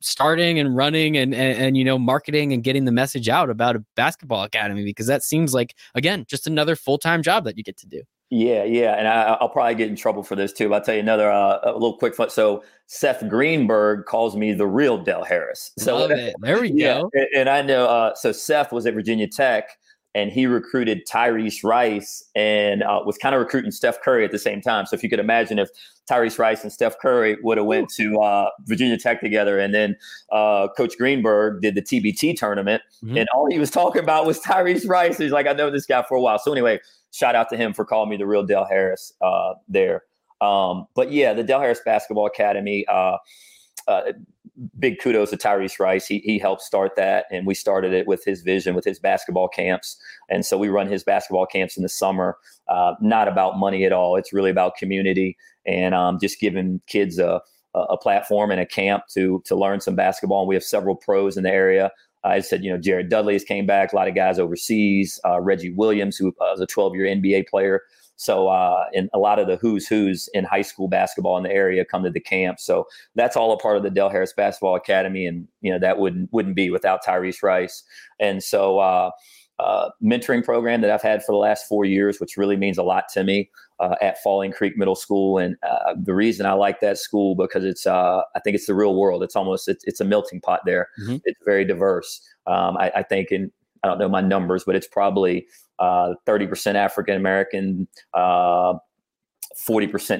[0.00, 3.76] starting and running and, and, and you know marketing and getting the message out about
[3.76, 7.64] a basketball academy because that seems like again just another full time job that you
[7.64, 8.02] get to do.
[8.30, 10.68] Yeah, yeah, and I, will probably get in trouble for this too.
[10.68, 12.28] But I'll tell you another uh, a little quick fun.
[12.28, 15.72] So Seth Greenberg calls me the real Del Harris.
[15.78, 16.34] So Love it.
[16.40, 17.10] there we yeah, go.
[17.34, 17.86] And I know.
[17.86, 19.70] Uh, so Seth was at Virginia Tech,
[20.18, 24.38] and he recruited Tyrese Rice, and uh, was kind of recruiting Steph Curry at the
[24.38, 24.86] same time.
[24.86, 25.68] So if you could imagine if
[26.10, 29.96] Tyrese Rice and Steph Curry would have went to uh, Virginia Tech together, and then
[30.32, 33.16] uh, Coach Greenberg did the TBT tournament, mm-hmm.
[33.16, 35.18] and all he was talking about was Tyrese Rice.
[35.18, 36.38] He's like, I know this guy for a while.
[36.38, 36.80] So anyway
[37.12, 40.02] shout out to him for calling me the real Del Harris uh, there.
[40.40, 42.86] Um, but yeah, the Del Harris Basketball Academy.
[44.58, 46.06] Uh, uh, big kudos to Tyrese Rice.
[46.06, 49.48] He he helped start that, and we started it with his vision, with his basketball
[49.48, 49.96] camps.
[50.28, 52.36] And so we run his basketball camps in the summer.
[52.68, 54.16] Uh, not about money at all.
[54.16, 55.36] It's really about community
[55.66, 57.40] and um, just giving kids a
[57.74, 60.40] a platform and a camp to to learn some basketball.
[60.40, 61.90] And we have several pros in the area.
[62.24, 63.92] I said, you know, Jared Dudley has came back.
[63.92, 65.20] A lot of guys overseas.
[65.24, 67.82] Uh, Reggie Williams, who uh, was a 12 year NBA player.
[68.18, 71.52] So, uh, and a lot of the who's who's in high school basketball in the
[71.52, 72.58] area come to the camp.
[72.58, 75.98] So that's all a part of the Del Harris Basketball Academy, and you know that
[75.98, 77.84] wouldn't wouldn't be without Tyrese Rice.
[78.18, 79.10] And so, uh,
[79.60, 82.82] uh, mentoring program that I've had for the last four years, which really means a
[82.82, 83.50] lot to me
[83.80, 85.38] uh, at Falling Creek Middle School.
[85.38, 88.74] And uh, the reason I like that school because it's, uh, I think it's the
[88.74, 89.22] real world.
[89.22, 90.88] It's almost, it's, it's a melting pot there.
[91.00, 91.16] Mm-hmm.
[91.24, 92.20] It's very diverse.
[92.46, 93.50] Um, I, I, think in,
[93.82, 95.46] I don't know my numbers, but it's probably
[95.80, 98.80] 30% African American, 40%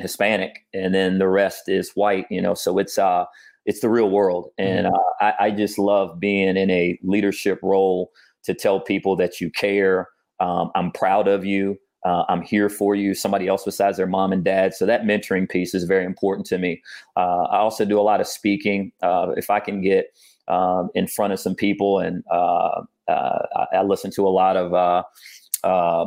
[0.00, 3.24] Hispanic, and then the rest is white, you know, so it's, uh,
[3.66, 4.50] it's the real world.
[4.58, 5.24] And mm-hmm.
[5.24, 8.10] I, I just love being in a leadership role
[8.44, 10.08] to tell people that you care.
[10.40, 11.78] Um, I'm proud of you.
[12.04, 13.14] Uh, I'm here for you.
[13.14, 14.74] Somebody else besides their mom and dad.
[14.74, 16.80] So that mentoring piece is very important to me.
[17.16, 18.92] Uh, I also do a lot of speaking.
[19.02, 20.06] Uh, if I can get
[20.46, 24.56] um, in front of some people, and uh, uh, I, I, listen to a lot
[24.56, 25.04] of
[25.64, 26.06] uh,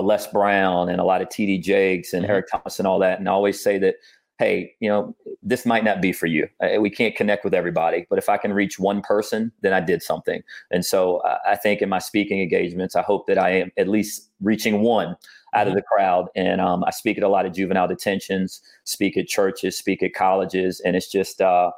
[0.00, 2.30] Les Brown and a lot of TD Jakes and mm-hmm.
[2.30, 3.96] Eric Thomas and all that, and I always say that
[4.40, 6.48] hey, you know, this might not be for you.
[6.62, 9.80] Uh, we can't connect with everybody, but if I can reach one person, then I
[9.80, 10.42] did something.
[10.70, 13.86] And so uh, I think in my speaking engagements, I hope that I am at
[13.86, 15.14] least reaching one
[15.54, 15.76] out of mm-hmm.
[15.76, 16.28] the crowd.
[16.34, 20.14] And um, I speak at a lot of juvenile detentions, speak at churches, speak at
[20.14, 21.70] colleges, and it's just, uh,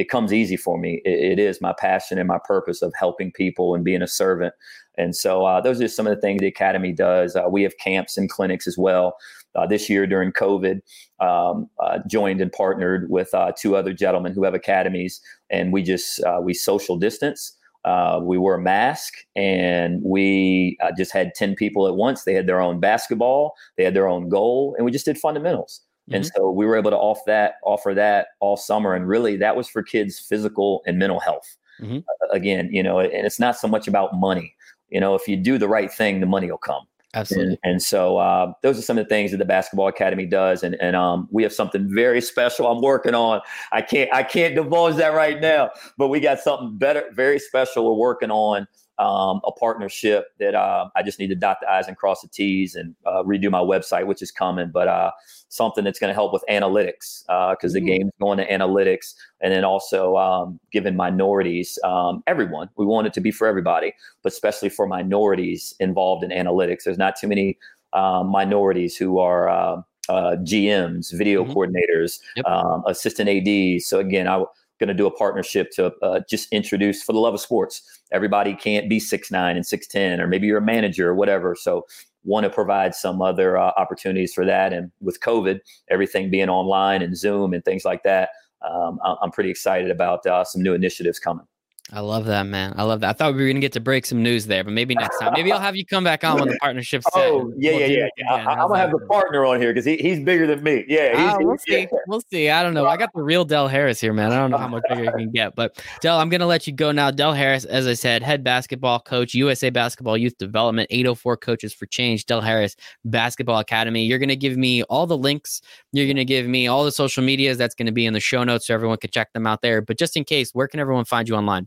[0.00, 1.02] it comes easy for me.
[1.04, 4.54] It, it is my passion and my purpose of helping people and being a servant.
[4.96, 7.36] And so uh, those are some of the things the Academy does.
[7.36, 9.16] Uh, we have camps and clinics as well
[9.54, 10.80] uh, this year during COVID,
[11.20, 15.20] um, uh, joined and partnered with uh, two other gentlemen who have academies,
[15.50, 17.56] and we just uh, we social distance.
[17.84, 22.24] Uh, we wore a mask, and we uh, just had ten people at once.
[22.24, 25.82] They had their own basketball, they had their own goal, and we just did fundamentals.
[26.10, 26.16] Mm-hmm.
[26.16, 29.54] And so we were able to offer that, offer that all summer, and really that
[29.54, 31.56] was for kids' physical and mental health.
[31.80, 32.00] Mm-hmm.
[32.36, 34.54] again, you know, and it's not so much about money.
[34.90, 36.86] You know, if you do the right thing, the money will come.
[37.14, 37.58] Absolutely.
[37.64, 40.62] And, and so uh, those are some of the things that the Basketball Academy does,
[40.62, 43.40] and and um, we have something very special I'm working on.
[43.72, 47.86] I can't I can't divulge that right now, but we got something better, very special
[47.86, 48.68] we're working on
[49.00, 52.28] um, a partnership that uh, I just need to dot the I's and cross the
[52.28, 55.10] T's and uh, redo my website, which is coming, but uh,
[55.48, 59.14] something that's going to help with analytics because uh, the game's going to analytics.
[59.40, 63.94] And then also um, giving minorities, um, everyone, we want it to be for everybody,
[64.22, 66.84] but especially for minorities involved in analytics.
[66.84, 67.58] There's not too many
[67.94, 69.48] um, minorities who are.
[69.48, 71.52] Uh, uh, GMs, video mm-hmm.
[71.52, 72.44] coordinators, yep.
[72.44, 73.86] Um, assistant ADs.
[73.86, 74.42] So again, I
[74.80, 78.00] going to do a partnership to uh, just introduce for the love of sports.
[78.10, 81.54] Everybody can't be six nine and 6'10, or maybe you're a manager or whatever.
[81.54, 81.86] So,
[82.24, 84.74] want to provide some other uh, opportunities for that.
[84.74, 88.30] And with COVID, everything being online and Zoom and things like that,
[88.62, 91.46] um, I'm pretty excited about uh, some new initiatives coming.
[91.92, 92.72] I love that, man.
[92.76, 93.10] I love that.
[93.10, 95.32] I thought we were gonna get to break some news there, but maybe next time.
[95.32, 97.02] Maybe I'll have you come back on when the partnership.
[97.14, 98.32] Oh, yeah, we'll yeah, yeah.
[98.32, 100.84] I, am gonna have the partner on here because he, he's bigger than me.
[100.86, 101.88] Yeah, uh, we'll see.
[102.06, 102.48] We'll see.
[102.48, 102.86] I don't know.
[102.86, 104.30] I got the real Del Harris here, man.
[104.30, 106.72] I don't know how much bigger you can get, but Del, I'm gonna let you
[106.72, 107.10] go now.
[107.10, 111.86] Del Harris, as I said, head basketball coach, USA Basketball Youth Development, 804 Coaches for
[111.86, 114.04] Change, Del Harris Basketball Academy.
[114.04, 115.60] You're gonna give me all the links.
[115.92, 117.58] You're gonna give me all the social medias.
[117.58, 119.82] That's gonna be in the show notes so everyone can check them out there.
[119.82, 121.66] But just in case, where can everyone find you online?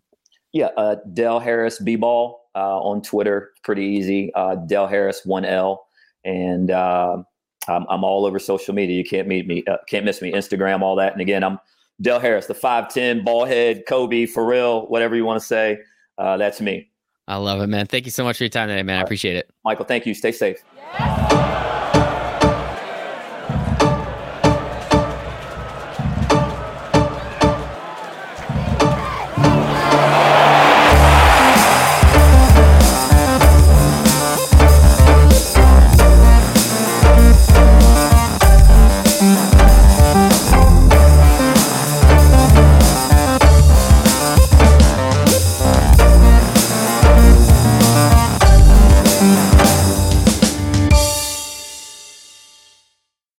[0.54, 4.32] Yeah, uh, Del Harris B Ball uh, on Twitter, pretty easy.
[4.36, 5.88] Uh, Del Harris one L,
[6.24, 7.18] and uh,
[7.68, 8.96] I'm, I'm, all over social media.
[8.96, 10.32] You can't meet me, uh, can't miss me.
[10.32, 11.12] Instagram, all that.
[11.12, 11.60] And again, I'm
[12.02, 15.80] Del Harris, the five ten ball head, Kobe for real, whatever you want to say.
[16.18, 16.90] Uh, that's me.
[17.28, 17.88] I love it, man.
[17.88, 19.00] Thank you so much for your time today, man.
[19.00, 19.50] I appreciate it.
[19.66, 20.14] Michael, thank you.
[20.14, 20.64] Stay safe.
[20.76, 21.13] Yeah.